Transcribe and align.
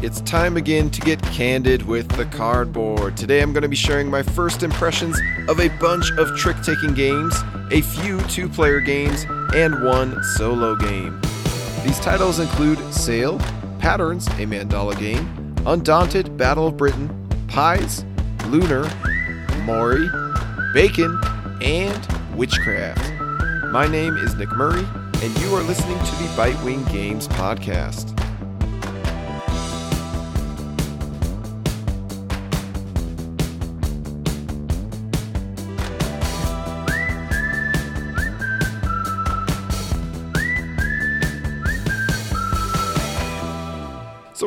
It's 0.00 0.20
time 0.20 0.56
again 0.56 0.90
to 0.90 1.00
get 1.00 1.20
candid 1.22 1.82
with 1.82 2.08
the 2.10 2.24
cardboard. 2.26 3.16
Today 3.16 3.42
I'm 3.42 3.52
going 3.52 3.64
to 3.64 3.68
be 3.68 3.74
sharing 3.74 4.08
my 4.08 4.22
first 4.22 4.62
impressions 4.62 5.18
of 5.48 5.58
a 5.58 5.66
bunch 5.80 6.12
of 6.12 6.36
trick 6.36 6.56
taking 6.62 6.94
games, 6.94 7.34
a 7.72 7.80
few 7.80 8.20
two 8.28 8.48
player 8.48 8.78
games, 8.78 9.26
and 9.56 9.82
one 9.82 10.22
solo 10.36 10.76
game. 10.76 11.20
These 11.84 11.98
titles 11.98 12.38
include 12.38 12.78
Sail, 12.94 13.40
Patterns, 13.80 14.28
a 14.28 14.46
Mandala 14.46 14.96
game, 14.96 15.56
Undaunted, 15.66 16.36
Battle 16.36 16.68
of 16.68 16.76
Britain, 16.76 17.28
Pies, 17.48 18.04
Lunar, 18.46 18.88
Mori, 19.64 20.08
Bacon, 20.74 21.20
and 21.60 22.06
Witchcraft. 22.36 23.20
My 23.72 23.88
name 23.88 24.16
is 24.16 24.36
Nick 24.36 24.52
Murray, 24.52 24.86
and 25.22 25.38
you 25.40 25.52
are 25.56 25.62
listening 25.64 25.98
to 25.98 26.12
the 26.22 26.32
Bitewing 26.36 26.88
Games 26.92 27.26
podcast. 27.26 28.17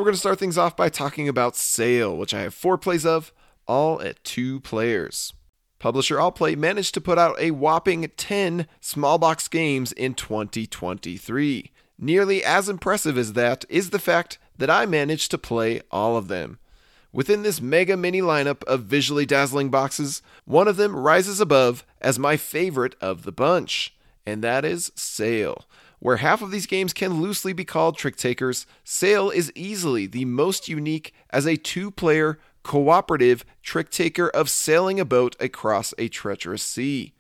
We're 0.02 0.06
going 0.06 0.16
to 0.16 0.20
start 0.20 0.40
things 0.40 0.58
off 0.58 0.76
by 0.76 0.90
talking 0.90 1.30
about 1.30 1.56
Sail, 1.56 2.18
which 2.18 2.34
I 2.34 2.42
have 2.42 2.56
four 2.56 2.76
plays 2.76 3.06
of, 3.06 3.32
all 3.68 4.02
at 4.02 4.24
two 4.24 4.60
players. 4.62 5.34
Publisher 5.78 6.16
Allplay 6.16 6.58
managed 6.58 6.96
to 6.96 7.02
put 7.02 7.20
out 7.20 7.40
a 7.40 7.52
whopping 7.52 8.10
10 8.18 8.66
small 8.80 9.20
box 9.20 9.48
games 9.48 9.92
in 9.92 10.16
2023. 10.16 11.72
Nearly 12.00 12.44
as 12.44 12.68
impressive 12.68 13.16
as 13.16 13.34
that 13.34 13.64
is 13.70 13.92
the 13.92 14.00
fact 14.00 14.40
that 14.58 14.72
I 14.72 14.88
managed 14.88 15.30
to 15.30 15.38
play 15.38 15.82
all 15.92 16.18
of 16.18 16.30
them. 16.30 16.58
Within 17.14 17.44
this 17.44 17.62
mega 17.62 17.96
mini 17.96 18.22
lineup 18.22 18.64
of 18.64 18.86
visually 18.86 19.28
dazzling 19.28 19.70
boxes, 19.70 20.24
one 20.46 20.68
of 20.68 20.78
them 20.78 20.96
rises 20.96 21.40
above 21.40 21.86
as 22.02 22.18
my 22.18 22.38
favorite 22.38 22.96
of 23.02 23.22
the 23.22 23.32
bunch, 23.32 23.96
and 24.26 24.44
that 24.44 24.66
is 24.66 24.92
Sail. 24.96 25.68
Where 26.02 26.18
half 26.18 26.42
of 26.42 26.50
these 26.50 26.66
games 26.66 26.94
can 26.94 27.22
loosely 27.22 27.54
be 27.54 27.64
called 27.64 27.96
trick 27.96 28.16
takers, 28.16 28.66
Sail 28.84 29.30
is 29.30 29.52
easily 29.54 30.08
the 30.08 30.26
most 30.26 30.68
unique 30.68 31.14
as 31.30 31.46
a 31.46 31.58
two 31.58 31.92
player, 31.92 32.40
cooperative 32.64 33.46
trick 33.62 33.92
taker 33.92 34.28
of 34.28 34.50
sailing 34.50 35.00
a 35.00 35.06
boat 35.06 35.36
across 35.40 35.94
a 36.00 36.08
treacherous 36.08 36.64
sea. 36.64 37.14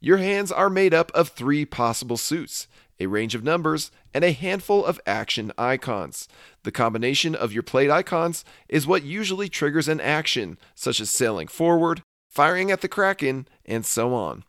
Your 0.00 0.16
hands 0.16 0.50
are 0.50 0.68
made 0.68 0.92
up 0.92 1.12
of 1.14 1.28
three 1.28 1.64
possible 1.64 2.16
suits, 2.16 2.66
a 2.98 3.06
range 3.06 3.36
of 3.36 3.44
numbers, 3.44 3.92
and 4.12 4.24
a 4.24 4.32
handful 4.32 4.84
of 4.84 5.00
action 5.06 5.52
icons. 5.56 6.26
The 6.64 6.72
combination 6.72 7.36
of 7.36 7.52
your 7.52 7.62
played 7.62 7.90
icons 7.90 8.44
is 8.68 8.88
what 8.88 9.04
usually 9.04 9.48
triggers 9.48 9.86
an 9.86 10.00
action, 10.00 10.58
such 10.74 10.98
as 10.98 11.10
sailing 11.10 11.46
forward, 11.46 12.02
firing 12.28 12.72
at 12.72 12.80
the 12.80 12.88
Kraken, 12.88 13.46
and 13.64 13.86
so 13.86 14.12
on 14.14 14.42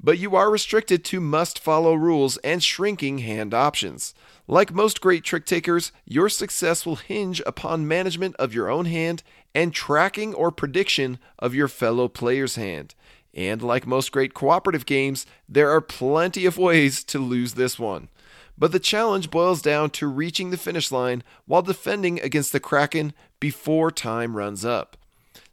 but 0.00 0.18
you 0.18 0.36
are 0.36 0.50
restricted 0.50 1.04
to 1.04 1.20
must 1.20 1.58
follow 1.58 1.94
rules 1.94 2.36
and 2.38 2.62
shrinking 2.62 3.18
hand 3.18 3.52
options. 3.52 4.14
Like 4.46 4.72
most 4.72 5.00
great 5.00 5.24
trick 5.24 5.44
takers, 5.44 5.92
your 6.04 6.28
success 6.28 6.86
will 6.86 6.96
hinge 6.96 7.42
upon 7.46 7.88
management 7.88 8.36
of 8.36 8.54
your 8.54 8.70
own 8.70 8.86
hand 8.86 9.22
and 9.54 9.74
tracking 9.74 10.34
or 10.34 10.50
prediction 10.50 11.18
of 11.38 11.54
your 11.54 11.68
fellow 11.68 12.08
player's 12.08 12.54
hand. 12.56 12.94
And 13.34 13.60
like 13.60 13.86
most 13.86 14.12
great 14.12 14.34
cooperative 14.34 14.86
games, 14.86 15.26
there 15.48 15.70
are 15.70 15.80
plenty 15.80 16.46
of 16.46 16.58
ways 16.58 17.04
to 17.04 17.18
lose 17.18 17.54
this 17.54 17.78
one. 17.78 18.08
But 18.56 18.72
the 18.72 18.80
challenge 18.80 19.30
boils 19.30 19.62
down 19.62 19.90
to 19.90 20.08
reaching 20.08 20.50
the 20.50 20.56
finish 20.56 20.90
line 20.90 21.22
while 21.46 21.62
defending 21.62 22.20
against 22.20 22.52
the 22.52 22.60
Kraken 22.60 23.12
before 23.38 23.90
time 23.90 24.36
runs 24.36 24.64
up. 24.64 24.96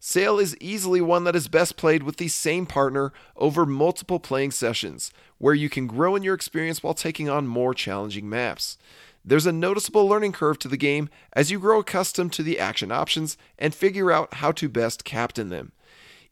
Sail 0.08 0.38
is 0.38 0.56
easily 0.60 1.02
one 1.02 1.24
that 1.24 1.36
is 1.36 1.48
best 1.48 1.78
played 1.78 2.04
with 2.04 2.18
the 2.18 2.28
same 2.28 2.68
partner 2.68 3.12
over 3.36 3.66
multiple 3.66 4.20
playing 4.20 4.52
sessions, 4.52 5.10
where 5.40 5.56
you 5.56 5.68
can 5.68 5.88
grow 5.88 6.16
in 6.16 6.22
your 6.22 6.36
experience 6.36 6.84
while 6.84 6.94
taking 6.94 7.28
on 7.28 7.48
more 7.48 7.74
challenging 7.74 8.30
maps. 8.30 8.78
There's 9.26 9.48
a 9.48 9.52
noticeable 9.52 10.08
learning 10.08 10.34
curve 10.34 10.60
to 10.60 10.68
the 10.68 10.78
game 10.78 11.10
as 11.34 11.50
you 11.50 11.58
grow 11.58 11.80
accustomed 11.80 12.34
to 12.34 12.44
the 12.44 12.60
action 12.60 12.92
options 12.92 13.36
and 13.58 13.74
figure 13.74 14.12
out 14.12 14.36
how 14.36 14.52
to 14.52 14.70
best 14.70 15.06
captain 15.06 15.50
them. 15.50 15.72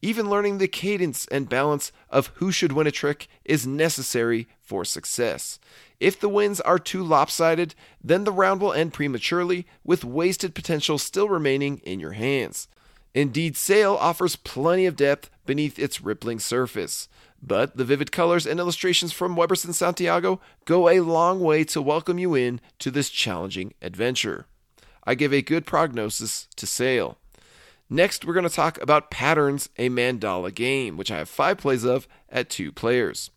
Even 0.04 0.30
learning 0.30 0.60
the 0.60 0.68
cadence 0.68 1.26
and 1.30 1.50
balance 1.50 1.92
of 2.12 2.28
who 2.36 2.52
should 2.52 2.74
win 2.74 2.86
a 2.86 2.92
trick 2.92 3.28
is 3.44 3.66
necessary 3.66 4.48
for 4.62 4.86
success. 4.86 5.58
If 6.00 6.20
the 6.20 6.30
wins 6.30 6.62
are 6.62 6.78
too 6.78 7.04
lopsided, 7.04 7.74
then 8.04 8.24
the 8.24 8.32
round 8.32 8.62
will 8.62 8.72
end 8.72 8.94
prematurely, 8.94 9.66
with 9.84 10.06
wasted 10.06 10.54
potential 10.54 11.00
still 11.00 11.28
remaining 11.28 11.80
in 11.80 12.00
your 12.00 12.12
hands. 12.12 12.68
Indeed, 13.14 13.56
Sail 13.56 13.96
offers 14.00 14.36
plenty 14.36 14.86
of 14.86 14.96
depth 14.96 15.30
beneath 15.46 15.78
its 15.78 16.02
rippling 16.02 16.40
surface, 16.40 17.08
but 17.42 17.78
the 17.78 17.86
vivid 17.86 18.12
colors 18.12 18.46
and 18.48 18.60
illustrations 18.60 19.12
from 19.12 19.36
Weberson 19.36 19.74
Santiago 19.74 20.40
go 20.66 20.90
a 20.90 21.02
long 21.02 21.40
way 21.40 21.64
to 21.66 21.82
welcome 21.82 22.18
you 22.18 22.34
in 22.34 22.60
to 22.80 22.90
this 22.90 23.10
challenging 23.10 23.74
adventure. 23.82 24.48
I 25.04 25.16
give 25.16 25.34
a 25.34 25.42
good 25.42 25.66
prognosis 25.66 26.48
to 26.56 26.66
Sail. 26.66 27.18
Next, 27.90 28.26
we're 28.26 28.34
going 28.34 28.48
to 28.48 28.50
talk 28.50 28.82
about 28.82 29.12
Patterns, 29.12 29.70
a 29.78 29.90
Mandala 29.90 30.54
game, 30.54 30.98
which 30.98 31.12
I 31.12 31.18
have 31.18 31.30
five 31.30 31.58
plays 31.58 31.84
of 31.84 32.08
at 32.30 32.50
two 32.50 32.72
players. 32.72 33.30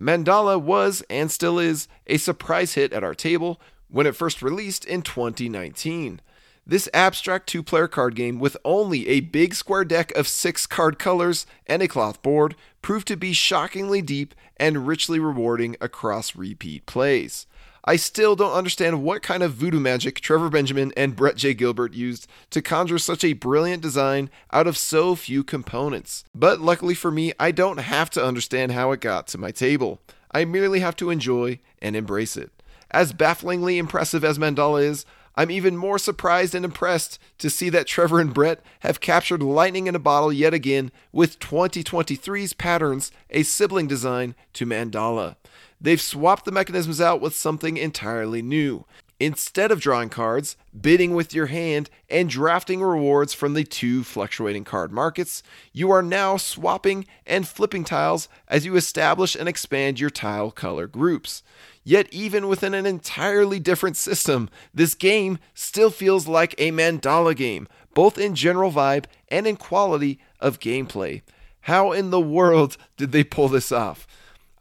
Mandala 0.00 0.60
was 0.60 1.04
and 1.10 1.30
still 1.30 1.58
is 1.58 1.86
a 2.06 2.16
surprise 2.16 2.74
hit 2.74 2.92
at 2.92 3.04
our 3.04 3.14
table 3.14 3.60
when 3.88 4.06
it 4.06 4.16
first 4.16 4.40
released 4.40 4.84
in 4.84 5.02
2019. 5.02 6.20
This 6.66 6.88
abstract 6.94 7.48
two 7.48 7.62
player 7.62 7.88
card 7.88 8.14
game, 8.14 8.38
with 8.38 8.56
only 8.64 9.08
a 9.08 9.20
big 9.20 9.54
square 9.54 9.84
deck 9.84 10.12
of 10.12 10.28
six 10.28 10.66
card 10.66 10.98
colors 10.98 11.46
and 11.66 11.82
a 11.82 11.88
cloth 11.88 12.22
board, 12.22 12.54
proved 12.82 13.08
to 13.08 13.16
be 13.16 13.32
shockingly 13.32 14.02
deep 14.02 14.34
and 14.56 14.86
richly 14.86 15.18
rewarding 15.18 15.76
across 15.80 16.36
repeat 16.36 16.86
plays. 16.86 17.46
I 17.84 17.96
still 17.96 18.36
don't 18.36 18.52
understand 18.52 19.02
what 19.02 19.22
kind 19.22 19.42
of 19.42 19.54
voodoo 19.54 19.80
magic 19.80 20.20
Trevor 20.20 20.50
Benjamin 20.50 20.92
and 20.96 21.16
Brett 21.16 21.36
J. 21.36 21.54
Gilbert 21.54 21.94
used 21.94 22.28
to 22.50 22.60
conjure 22.60 22.98
such 22.98 23.24
a 23.24 23.32
brilliant 23.32 23.82
design 23.82 24.28
out 24.52 24.66
of 24.66 24.76
so 24.76 25.14
few 25.14 25.42
components. 25.42 26.24
But 26.34 26.60
luckily 26.60 26.94
for 26.94 27.10
me, 27.10 27.32
I 27.40 27.52
don't 27.52 27.78
have 27.78 28.10
to 28.10 28.24
understand 28.24 28.72
how 28.72 28.92
it 28.92 29.00
got 29.00 29.26
to 29.28 29.38
my 29.38 29.50
table. 29.50 29.98
I 30.30 30.44
merely 30.44 30.80
have 30.80 30.94
to 30.96 31.10
enjoy 31.10 31.58
and 31.80 31.96
embrace 31.96 32.36
it. 32.36 32.50
As 32.90 33.14
bafflingly 33.14 33.78
impressive 33.78 34.24
as 34.24 34.38
Mandala 34.38 34.82
is, 34.82 35.06
I'm 35.36 35.50
even 35.50 35.76
more 35.76 35.98
surprised 35.98 36.54
and 36.54 36.64
impressed 36.64 37.18
to 37.38 37.48
see 37.50 37.68
that 37.70 37.86
Trevor 37.86 38.20
and 38.20 38.34
Brett 38.34 38.62
have 38.80 39.00
captured 39.00 39.42
lightning 39.42 39.86
in 39.86 39.94
a 39.94 40.00
bottle 40.00 40.32
yet 40.32 40.52
again 40.52 40.90
with 41.12 41.38
2023's 41.38 42.52
patterns, 42.52 43.12
a 43.30 43.42
sibling 43.42 43.86
design 43.86 44.34
to 44.54 44.66
Mandala. 44.66 45.36
They've 45.80 46.00
swapped 46.00 46.44
the 46.44 46.52
mechanisms 46.52 47.00
out 47.00 47.20
with 47.20 47.34
something 47.34 47.76
entirely 47.76 48.42
new. 48.42 48.84
Instead 49.20 49.70
of 49.70 49.82
drawing 49.82 50.08
cards, 50.08 50.56
bidding 50.80 51.14
with 51.14 51.34
your 51.34 51.46
hand, 51.46 51.90
and 52.08 52.30
drafting 52.30 52.80
rewards 52.80 53.34
from 53.34 53.52
the 53.52 53.64
two 53.64 54.02
fluctuating 54.02 54.64
card 54.64 54.90
markets, 54.90 55.42
you 55.74 55.90
are 55.90 56.00
now 56.00 56.38
swapping 56.38 57.04
and 57.26 57.46
flipping 57.46 57.84
tiles 57.84 58.30
as 58.48 58.64
you 58.64 58.76
establish 58.76 59.36
and 59.36 59.46
expand 59.46 60.00
your 60.00 60.08
tile 60.08 60.50
color 60.50 60.86
groups. 60.86 61.42
Yet, 61.84 62.08
even 62.10 62.48
within 62.48 62.72
an 62.72 62.86
entirely 62.86 63.60
different 63.60 63.98
system, 63.98 64.48
this 64.72 64.94
game 64.94 65.38
still 65.52 65.90
feels 65.90 66.26
like 66.26 66.54
a 66.56 66.72
mandala 66.72 67.36
game, 67.36 67.68
both 67.92 68.16
in 68.16 68.34
general 68.34 68.72
vibe 68.72 69.04
and 69.28 69.46
in 69.46 69.56
quality 69.56 70.18
of 70.40 70.60
gameplay. 70.60 71.20
How 71.62 71.92
in 71.92 72.08
the 72.08 72.20
world 72.20 72.78
did 72.96 73.12
they 73.12 73.24
pull 73.24 73.48
this 73.48 73.70
off? 73.70 74.06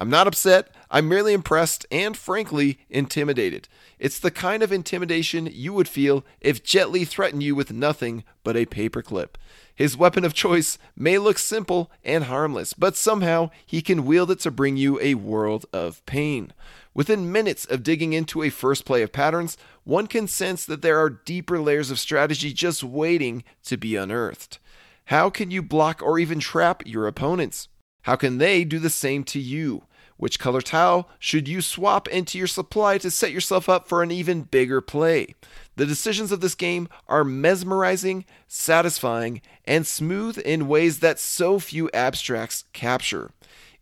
I'm 0.02 0.09
not 0.09 0.28
upset, 0.28 0.70
I'm 0.92 1.08
merely 1.08 1.34
impressed 1.34 1.86
and, 1.92 2.18
frankly, 2.18 2.80
intimidated. 2.90 3.68
It's 4.00 4.18
the 4.18 4.32
kind 4.32 4.64
of 4.64 4.72
intimidation 4.72 5.48
you 5.52 5.72
would 5.74 5.88
feel 5.88 6.26
if 6.42 6.64
Jet 6.64 6.90
Li 6.90 7.06
threatened 7.06 7.44
you 7.44 7.53
with 7.53 7.72
nothing 7.72 8.24
but 8.44 8.58
a 8.58 8.66
paperclip. 8.66 9.36
His 9.76 9.96
weapon 9.96 10.26
of 10.26 10.34
choice 10.34 10.80
may 10.96 11.20
look 11.20 11.38
simple 11.38 11.91
and 12.03 12.24
harmless, 12.24 12.74
but 12.74 12.97
somehow 12.97 13.52
he 13.66 13.82
can 13.82 14.06
wield 14.06 14.32
it 14.32 14.40
to 14.40 14.52
bring 14.52 14.78
you 14.78 15.00
a 15.00 15.14
world 15.14 15.66
of 15.72 16.03
pain. 16.08 16.53
Within 16.96 17.32
minutes 17.32 17.66
of 17.66 17.84
digging 17.84 18.14
into 18.14 18.42
a 18.42 18.50
first 18.50 18.84
play 18.84 19.03
of 19.03 19.14
patterns, 19.14 19.58
one 19.84 20.08
can 20.08 20.28
sense 20.28 20.66
that 20.66 20.82
there 20.82 20.97
are 20.97 21.09
deeper 21.09 21.59
layers 21.59 21.92
of 21.92 22.00
strategy 22.00 22.52
just 22.52 22.84
waiting 22.84 23.44
to 23.64 23.78
be 23.78 23.96
unearthed. 23.96 24.58
How 25.06 25.30
can 25.30 25.52
you 25.52 25.62
block 25.62 26.02
or 26.02 26.20
even 26.20 26.40
trap 26.40 26.84
your 26.85 27.08
opponents? 27.08 27.68
How 28.02 28.16
can 28.16 28.38
they 28.38 28.64
do 28.64 28.80
the 28.80 28.90
same 28.90 29.24
to 29.26 29.40
you? 29.40 29.84
Which 30.20 30.38
color 30.38 30.60
tile 30.60 31.08
should 31.18 31.48
you 31.48 31.62
swap 31.62 32.06
into 32.10 32.38
your 32.38 32.46
supply 32.46 32.98
to 32.98 33.10
set 33.10 33.32
yourself 33.32 33.70
up 33.70 33.88
for 33.88 34.04
an 34.04 34.12
even 34.12 34.42
bigger 34.42 34.82
play? 34.82 35.34
The 35.78 35.86
decisions 35.86 36.34
of 36.34 36.42
this 36.42 36.56
game 36.56 36.90
are 37.08 37.24
mesmerizing, 37.24 38.26
satisfying, 38.46 39.42
and 39.64 39.88
smooth 39.88 40.38
in 40.40 40.68
ways 40.68 41.00
that 41.00 41.20
so 41.20 41.58
few 41.58 41.90
abstracts 41.94 42.66
capture. 42.74 43.32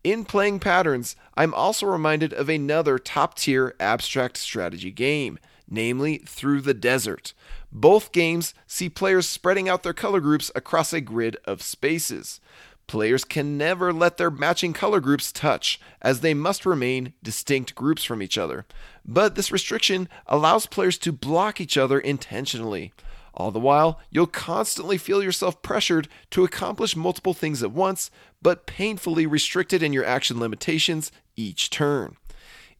In 0.04 0.26
playing 0.26 0.60
patterns, 0.60 1.16
I'm 1.36 1.56
also 1.56 1.88
reminded 1.88 2.34
of 2.34 2.50
another 2.50 3.00
top 3.00 3.34
tier 3.34 3.74
abstract 3.80 4.38
strategy 4.38 4.92
game, 4.92 5.40
namely 5.68 6.20
Through 6.20 6.62
the 6.62 6.76
Desert. 6.76 7.34
Both 7.72 8.12
games 8.12 8.54
see 8.68 8.90
players 8.90 9.28
spreading 9.28 9.68
out 9.68 9.82
their 9.82 9.92
color 9.92 10.20
groups 10.20 10.52
across 10.54 10.94
a 10.94 11.02
grid 11.02 11.38
of 11.46 11.64
spaces. 11.64 12.40
Players 12.88 13.26
can 13.26 13.58
never 13.58 13.92
let 13.92 14.16
their 14.16 14.32
matching 14.32 14.72
color 14.72 15.02
groups 15.02 15.34
touch, 15.34 15.78
as 16.02 16.22
they 16.22 16.34
must 16.34 16.66
remain 16.66 17.14
distinct 17.22 17.76
groups 17.76 18.06
from 18.06 18.22
each 18.22 18.38
other. 18.38 18.66
But 19.06 19.36
this 19.36 19.52
restriction 19.52 20.08
allows 20.26 20.66
players 20.66 20.98
to 21.00 21.12
block 21.12 21.60
each 21.60 21.78
other 21.78 22.00
intentionally. 22.00 22.94
All 23.34 23.52
the 23.52 23.60
while, 23.60 24.00
you'll 24.10 24.26
constantly 24.26 24.98
feel 24.98 25.22
yourself 25.22 25.62
pressured 25.62 26.08
to 26.32 26.46
accomplish 26.46 26.96
multiple 26.96 27.34
things 27.34 27.62
at 27.62 27.72
once, 27.72 28.10
but 28.42 28.66
painfully 28.66 29.28
restricted 29.28 29.84
in 29.84 29.92
your 29.92 30.06
action 30.06 30.40
limitations 30.40 31.12
each 31.36 31.70
turn. 31.70 32.16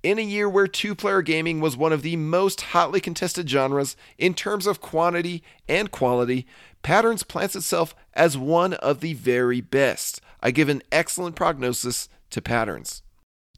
In 0.08 0.20
a 0.20 0.22
year 0.22 0.48
where 0.48 0.68
two 0.68 0.96
player 0.96 1.22
gaming 1.22 1.60
was 1.60 1.76
one 1.76 1.92
of 1.92 2.02
the 2.02 2.16
most 2.16 2.62
hotly 2.62 3.02
contested 3.02 3.50
genres 3.50 3.98
in 4.18 4.34
terms 4.34 4.66
of 4.66 4.80
quantity 4.80 5.44
and 5.68 5.92
quality, 5.92 6.48
Patterns 6.82 7.24
plants 7.24 7.58
itself 7.58 7.94
as 8.14 8.38
one 8.38 8.76
of 8.76 9.02
the 9.02 9.16
very 9.16 9.60
best. 9.60 10.22
I 10.42 10.52
give 10.52 10.70
an 10.70 10.82
excellent 10.94 11.36
prognosis 11.36 12.08
to 12.30 12.42
Patterns. 12.42 13.02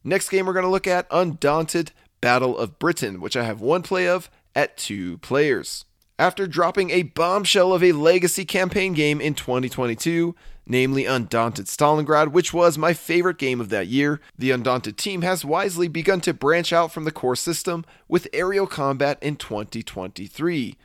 Next 0.02 0.28
game 0.28 0.44
we're 0.44 0.52
going 0.52 0.64
to 0.64 0.68
look 0.68 0.88
at 0.88 1.06
Undaunted 1.12 1.92
Battle 2.20 2.58
of 2.58 2.80
Britain, 2.80 3.20
which 3.20 3.36
I 3.36 3.44
have 3.44 3.60
one 3.60 3.82
play 3.82 4.08
of 4.08 4.28
at 4.52 4.76
two 4.76 5.18
players. 5.18 5.84
After 6.20 6.46
dropping 6.46 6.90
a 6.90 7.04
bombshell 7.04 7.72
of 7.72 7.82
a 7.82 7.92
legacy 7.92 8.44
campaign 8.44 8.92
game 8.92 9.22
in 9.22 9.32
2022, 9.32 10.36
namely 10.66 11.06
Undaunted 11.06 11.64
Stalingrad, 11.64 12.32
which 12.32 12.52
was 12.52 12.76
my 12.76 12.92
favorite 12.92 13.38
game 13.38 13.58
of 13.58 13.70
that 13.70 13.86
year, 13.86 14.20
the 14.36 14.50
Undaunted 14.50 14.98
team 14.98 15.22
has 15.22 15.46
wisely 15.46 15.88
begun 15.88 16.20
to 16.20 16.34
branch 16.34 16.74
out 16.74 16.92
from 16.92 17.04
the 17.04 17.10
core 17.10 17.36
system 17.36 17.86
with 18.06 18.28
aerial 18.34 18.66
combat 18.66 19.16
in 19.22 19.36
2023 19.36 20.76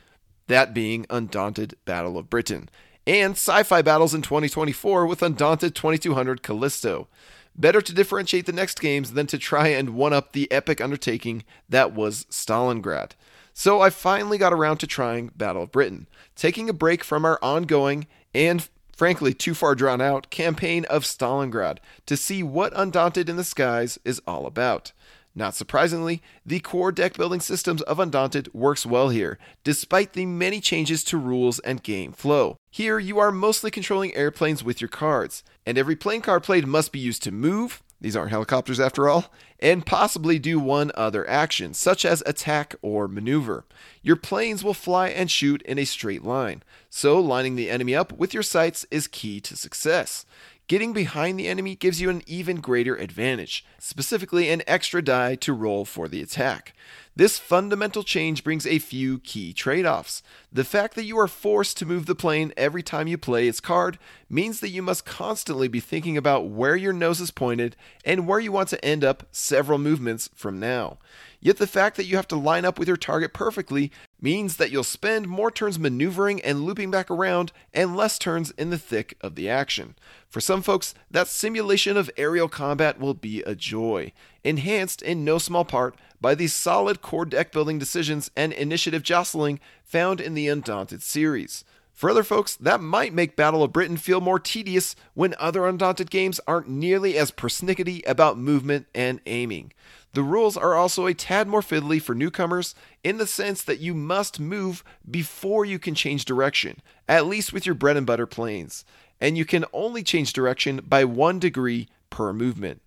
that 0.46 0.72
being 0.72 1.04
Undaunted 1.10 1.74
Battle 1.84 2.16
of 2.16 2.30
Britain, 2.30 2.70
and 3.06 3.32
sci 3.32 3.62
fi 3.62 3.82
battles 3.82 4.14
in 4.14 4.22
2024 4.22 5.04
with 5.04 5.22
Undaunted 5.22 5.74
2200 5.74 6.42
Callisto. 6.42 7.08
Better 7.54 7.82
to 7.82 7.92
differentiate 7.92 8.46
the 8.46 8.52
next 8.52 8.80
games 8.80 9.12
than 9.12 9.26
to 9.26 9.36
try 9.36 9.68
and 9.68 9.90
one 9.90 10.14
up 10.14 10.32
the 10.32 10.50
epic 10.50 10.80
undertaking 10.80 11.44
that 11.68 11.92
was 11.92 12.24
Stalingrad. 12.30 13.10
So 13.58 13.80
I 13.80 13.88
finally 13.88 14.36
got 14.36 14.52
around 14.52 14.76
to 14.78 14.86
trying 14.86 15.30
Battle 15.34 15.62
of 15.62 15.72
Britain, 15.72 16.08
taking 16.36 16.68
a 16.68 16.74
break 16.74 17.02
from 17.02 17.24
our 17.24 17.38
ongoing 17.40 18.06
and 18.34 18.68
frankly 18.94 19.32
too 19.32 19.54
far 19.54 19.74
drawn 19.74 20.02
out 20.02 20.28
campaign 20.28 20.84
of 20.90 21.04
Stalingrad 21.04 21.78
to 22.04 22.18
see 22.18 22.42
what 22.42 22.74
Undaunted 22.76 23.30
in 23.30 23.36
the 23.36 23.44
Skies 23.44 23.98
is 24.04 24.20
all 24.26 24.44
about. 24.44 24.92
Not 25.34 25.54
surprisingly, 25.54 26.22
the 26.44 26.60
core 26.60 26.92
deck 26.92 27.14
building 27.14 27.40
systems 27.40 27.80
of 27.82 27.98
Undaunted 27.98 28.52
works 28.52 28.84
well 28.84 29.08
here, 29.08 29.38
despite 29.64 30.12
the 30.12 30.26
many 30.26 30.60
changes 30.60 31.02
to 31.04 31.16
rules 31.16 31.58
and 31.60 31.82
game 31.82 32.12
flow. 32.12 32.58
Here, 32.70 32.98
you 32.98 33.18
are 33.18 33.32
mostly 33.32 33.70
controlling 33.70 34.14
airplanes 34.14 34.62
with 34.62 34.82
your 34.82 34.88
cards, 34.88 35.42
and 35.64 35.78
every 35.78 35.96
plane 35.96 36.20
card 36.20 36.42
played 36.42 36.66
must 36.66 36.92
be 36.92 36.98
used 36.98 37.22
to 37.22 37.32
move, 37.32 37.82
these 38.00 38.16
aren't 38.16 38.30
helicopters 38.30 38.78
after 38.78 39.08
all, 39.08 39.32
and 39.58 39.86
possibly 39.86 40.38
do 40.38 40.58
one 40.58 40.92
other 40.94 41.28
action, 41.28 41.72
such 41.72 42.04
as 42.04 42.22
attack 42.26 42.74
or 42.82 43.08
maneuver. 43.08 43.64
Your 44.02 44.16
planes 44.16 44.62
will 44.62 44.74
fly 44.74 45.08
and 45.08 45.30
shoot 45.30 45.62
in 45.62 45.78
a 45.78 45.84
straight 45.84 46.22
line, 46.22 46.62
so 46.90 47.18
lining 47.18 47.56
the 47.56 47.70
enemy 47.70 47.94
up 47.94 48.12
with 48.12 48.34
your 48.34 48.42
sights 48.42 48.86
is 48.90 49.06
key 49.06 49.40
to 49.40 49.56
success. 49.56 50.26
Getting 50.68 50.92
behind 50.92 51.38
the 51.38 51.46
enemy 51.46 51.76
gives 51.76 52.00
you 52.00 52.10
an 52.10 52.22
even 52.26 52.60
greater 52.60 52.96
advantage, 52.96 53.64
specifically 53.78 54.50
an 54.50 54.62
extra 54.66 55.00
die 55.00 55.36
to 55.36 55.52
roll 55.52 55.84
for 55.84 56.08
the 56.08 56.20
attack. 56.20 56.74
This 57.16 57.38
fundamental 57.38 58.02
change 58.02 58.44
brings 58.44 58.66
a 58.66 58.78
few 58.78 59.20
key 59.20 59.54
trade 59.54 59.86
offs. 59.86 60.22
The 60.52 60.64
fact 60.64 60.94
that 60.96 61.04
you 61.04 61.18
are 61.18 61.26
forced 61.26 61.78
to 61.78 61.86
move 61.86 62.04
the 62.04 62.14
plane 62.14 62.52
every 62.58 62.82
time 62.82 63.08
you 63.08 63.16
play 63.16 63.48
its 63.48 63.58
card 63.58 63.98
means 64.28 64.60
that 64.60 64.68
you 64.68 64.82
must 64.82 65.06
constantly 65.06 65.66
be 65.66 65.80
thinking 65.80 66.18
about 66.18 66.48
where 66.50 66.76
your 66.76 66.92
nose 66.92 67.22
is 67.22 67.30
pointed 67.30 67.74
and 68.04 68.26
where 68.26 68.38
you 68.38 68.52
want 68.52 68.68
to 68.68 68.84
end 68.84 69.02
up 69.02 69.26
several 69.30 69.78
movements 69.78 70.28
from 70.34 70.60
now. 70.60 70.98
Yet 71.40 71.58
the 71.58 71.66
fact 71.66 71.96
that 71.96 72.06
you 72.06 72.16
have 72.16 72.28
to 72.28 72.36
line 72.36 72.64
up 72.64 72.78
with 72.78 72.88
your 72.88 72.96
target 72.96 73.32
perfectly 73.32 73.92
means 74.20 74.56
that 74.56 74.70
you'll 74.70 74.84
spend 74.84 75.28
more 75.28 75.50
turns 75.50 75.78
maneuvering 75.78 76.40
and 76.42 76.64
looping 76.64 76.90
back 76.90 77.10
around 77.10 77.52
and 77.74 77.96
less 77.96 78.18
turns 78.18 78.50
in 78.52 78.70
the 78.70 78.78
thick 78.78 79.16
of 79.20 79.34
the 79.34 79.48
action. 79.48 79.94
For 80.28 80.40
some 80.40 80.62
folks, 80.62 80.94
that 81.10 81.28
simulation 81.28 81.96
of 81.96 82.10
aerial 82.16 82.48
combat 82.48 82.98
will 82.98 83.14
be 83.14 83.42
a 83.42 83.54
joy, 83.54 84.12
enhanced 84.42 85.02
in 85.02 85.24
no 85.24 85.38
small 85.38 85.64
part 85.64 85.96
by 86.20 86.34
the 86.34 86.46
solid 86.46 87.02
core 87.02 87.26
deck 87.26 87.52
building 87.52 87.78
decisions 87.78 88.30
and 88.34 88.52
initiative 88.52 89.02
jostling 89.02 89.60
found 89.84 90.20
in 90.20 90.34
the 90.34 90.48
Undaunted 90.48 91.02
series. 91.02 91.64
For 91.96 92.10
other 92.10 92.22
folks, 92.22 92.56
that 92.56 92.82
might 92.82 93.14
make 93.14 93.36
Battle 93.36 93.62
of 93.62 93.72
Britain 93.72 93.96
feel 93.96 94.20
more 94.20 94.38
tedious 94.38 94.94
when 95.14 95.34
other 95.38 95.66
Undaunted 95.66 96.10
games 96.10 96.38
aren't 96.46 96.68
nearly 96.68 97.16
as 97.16 97.30
persnickety 97.30 98.06
about 98.06 98.36
movement 98.36 98.86
and 98.94 99.18
aiming. 99.24 99.72
The 100.12 100.22
rules 100.22 100.58
are 100.58 100.74
also 100.74 101.06
a 101.06 101.14
tad 101.14 101.48
more 101.48 101.62
fiddly 101.62 102.00
for 102.00 102.14
newcomers 102.14 102.74
in 103.02 103.16
the 103.16 103.26
sense 103.26 103.62
that 103.62 103.80
you 103.80 103.94
must 103.94 104.38
move 104.38 104.84
before 105.10 105.64
you 105.64 105.78
can 105.78 105.94
change 105.94 106.26
direction, 106.26 106.82
at 107.08 107.26
least 107.26 107.54
with 107.54 107.64
your 107.64 107.74
bread 107.74 107.96
and 107.96 108.06
butter 108.06 108.26
planes, 108.26 108.84
and 109.18 109.38
you 109.38 109.46
can 109.46 109.64
only 109.72 110.02
change 110.02 110.34
direction 110.34 110.82
by 110.86 111.02
one 111.02 111.38
degree 111.38 111.88
per 112.10 112.34
movement. 112.34 112.82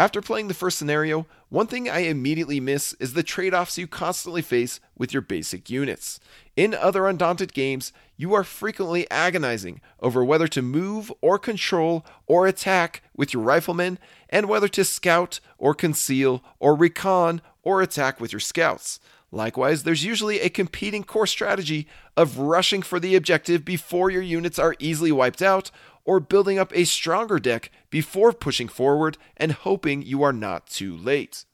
After 0.00 0.22
playing 0.22 0.46
the 0.46 0.54
first 0.54 0.78
scenario, 0.78 1.26
one 1.48 1.66
thing 1.66 1.90
I 1.90 2.00
immediately 2.00 2.60
miss 2.60 2.92
is 3.00 3.14
the 3.14 3.24
trade 3.24 3.52
offs 3.52 3.76
you 3.76 3.88
constantly 3.88 4.42
face 4.42 4.78
with 4.96 5.12
your 5.12 5.22
basic 5.22 5.68
units. 5.68 6.20
In 6.54 6.72
other 6.72 7.08
Undaunted 7.08 7.52
games, 7.52 7.92
you 8.16 8.32
are 8.32 8.44
frequently 8.44 9.10
agonizing 9.10 9.80
over 9.98 10.24
whether 10.24 10.46
to 10.48 10.62
move 10.62 11.12
or 11.20 11.36
control 11.36 12.06
or 12.28 12.46
attack 12.46 13.02
with 13.16 13.34
your 13.34 13.42
riflemen, 13.42 13.98
and 14.28 14.48
whether 14.48 14.68
to 14.68 14.84
scout 14.84 15.40
or 15.58 15.74
conceal 15.74 16.44
or 16.60 16.76
recon 16.76 17.40
or 17.64 17.82
attack 17.82 18.20
with 18.20 18.32
your 18.32 18.38
scouts. 18.38 19.00
Likewise, 19.32 19.82
there's 19.82 20.04
usually 20.04 20.40
a 20.40 20.48
competing 20.48 21.02
core 21.02 21.26
strategy 21.26 21.86
of 22.16 22.38
rushing 22.38 22.82
for 22.82 22.98
the 22.98 23.14
objective 23.16 23.64
before 23.64 24.10
your 24.10 24.22
units 24.22 24.58
are 24.58 24.76
easily 24.78 25.12
wiped 25.12 25.42
out, 25.42 25.70
or 26.08 26.20
building 26.20 26.58
up 26.58 26.74
a 26.74 26.84
stronger 26.84 27.38
deck 27.38 27.70
before 27.90 28.32
pushing 28.32 28.66
forward 28.66 29.18
and 29.36 29.52
hoping 29.52 30.00
you 30.00 30.22
are 30.22 30.32
not 30.32 30.66
too 30.66 30.96
late. 30.96 31.44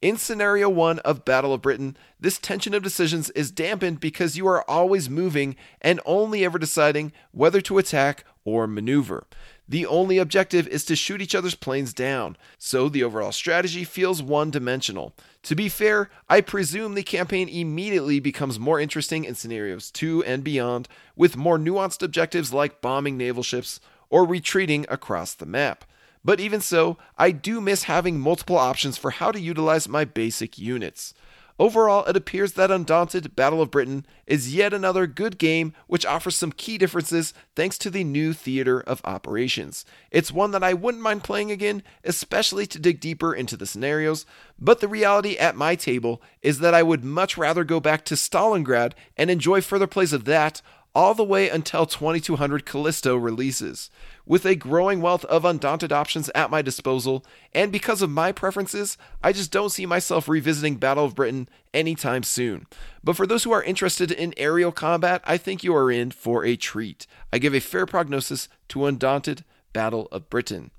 In 0.00 0.16
scenario 0.16 0.68
1 0.68 1.00
of 1.00 1.24
Battle 1.24 1.52
of 1.52 1.62
Britain, 1.62 1.96
this 2.20 2.38
tension 2.38 2.74
of 2.74 2.84
decisions 2.84 3.28
is 3.30 3.50
dampened 3.50 3.98
because 3.98 4.36
you 4.36 4.46
are 4.46 4.62
always 4.70 5.10
moving 5.10 5.56
and 5.80 5.98
only 6.06 6.44
ever 6.44 6.60
deciding 6.60 7.10
whether 7.32 7.60
to 7.62 7.78
attack 7.78 8.24
or 8.48 8.66
maneuver. 8.66 9.26
The 9.68 9.84
only 9.84 10.16
objective 10.16 10.66
is 10.66 10.86
to 10.86 10.96
shoot 10.96 11.20
each 11.20 11.34
other's 11.34 11.54
planes 11.54 11.92
down, 11.92 12.38
so 12.56 12.88
the 12.88 13.04
overall 13.04 13.32
strategy 13.32 13.84
feels 13.84 14.22
one 14.22 14.50
dimensional. 14.50 15.14
To 15.42 15.54
be 15.54 15.68
fair, 15.68 16.08
I 16.28 16.40
presume 16.40 16.94
the 16.94 17.02
campaign 17.02 17.48
immediately 17.50 18.18
becomes 18.18 18.58
more 18.58 18.80
interesting 18.80 19.24
in 19.24 19.34
scenarios 19.34 19.90
2 19.90 20.24
and 20.24 20.42
beyond, 20.42 20.88
with 21.16 21.36
more 21.36 21.58
nuanced 21.58 22.02
objectives 22.02 22.52
like 22.52 22.80
bombing 22.80 23.18
naval 23.18 23.42
ships 23.42 23.78
or 24.08 24.24
retreating 24.24 24.86
across 24.88 25.34
the 25.34 25.46
map. 25.46 25.84
But 26.24 26.40
even 26.40 26.62
so, 26.62 26.96
I 27.16 27.30
do 27.30 27.60
miss 27.60 27.84
having 27.84 28.18
multiple 28.18 28.58
options 28.58 28.96
for 28.96 29.10
how 29.10 29.32
to 29.32 29.40
utilize 29.40 29.88
my 29.88 30.04
basic 30.04 30.58
units. 30.58 31.12
Overall, 31.58 32.04
it 32.04 32.16
appears 32.16 32.52
that 32.52 32.70
Undaunted 32.70 33.34
Battle 33.34 33.60
of 33.60 33.70
Britain 33.70 34.06
is 34.26 34.54
yet 34.54 34.72
another 34.72 35.08
good 35.08 35.38
game 35.38 35.72
which 35.88 36.06
offers 36.06 36.36
some 36.36 36.52
key 36.52 36.78
differences 36.78 37.34
thanks 37.56 37.76
to 37.78 37.90
the 37.90 38.04
new 38.04 38.32
theater 38.32 38.80
of 38.80 39.00
operations. 39.04 39.84
It's 40.12 40.30
one 40.30 40.52
that 40.52 40.62
I 40.62 40.72
wouldn't 40.72 41.02
mind 41.02 41.24
playing 41.24 41.50
again, 41.50 41.82
especially 42.04 42.66
to 42.68 42.78
dig 42.78 43.00
deeper 43.00 43.34
into 43.34 43.56
the 43.56 43.66
scenarios, 43.66 44.24
but 44.58 44.80
the 44.80 44.88
reality 44.88 45.36
at 45.36 45.56
my 45.56 45.74
table 45.74 46.22
is 46.42 46.60
that 46.60 46.74
I 46.74 46.84
would 46.84 47.04
much 47.04 47.36
rather 47.36 47.64
go 47.64 47.80
back 47.80 48.04
to 48.06 48.14
Stalingrad 48.14 48.92
and 49.16 49.28
enjoy 49.28 49.60
further 49.60 49.88
plays 49.88 50.12
of 50.12 50.26
that 50.26 50.62
all 50.98 51.14
the 51.14 51.22
way 51.22 51.48
until 51.48 51.86
2200 51.86 52.66
Callisto 52.66 53.16
releases. 53.16 53.88
With 54.26 54.44
a 54.44 54.56
growing 54.56 55.00
wealth 55.00 55.24
of 55.26 55.44
undaunted 55.44 55.92
options 55.92 56.28
at 56.34 56.50
my 56.50 56.60
disposal, 56.60 57.24
and 57.52 57.70
because 57.70 58.02
of 58.02 58.10
my 58.10 58.32
preferences, 58.32 58.98
I 59.22 59.32
just 59.32 59.52
don't 59.52 59.70
see 59.70 59.86
myself 59.86 60.28
revisiting 60.28 60.74
Battle 60.74 61.04
of 61.04 61.14
Britain 61.14 61.48
anytime 61.72 62.24
soon. 62.24 62.66
But 63.04 63.14
for 63.14 63.28
those 63.28 63.44
who 63.44 63.52
are 63.52 63.62
interested 63.62 64.10
in 64.10 64.34
aerial 64.36 64.72
combat, 64.72 65.22
I 65.24 65.36
think 65.36 65.62
you 65.62 65.72
are 65.72 65.88
in 65.88 66.10
for 66.10 66.44
a 66.44 66.56
treat. 66.56 67.06
I 67.32 67.38
give 67.38 67.54
a 67.54 67.60
fair 67.60 67.86
prognosis 67.86 68.48
to 68.70 68.86
Undaunted 68.86 69.44
Battle 69.72 70.08
of 70.10 70.28
Britain. 70.28 70.72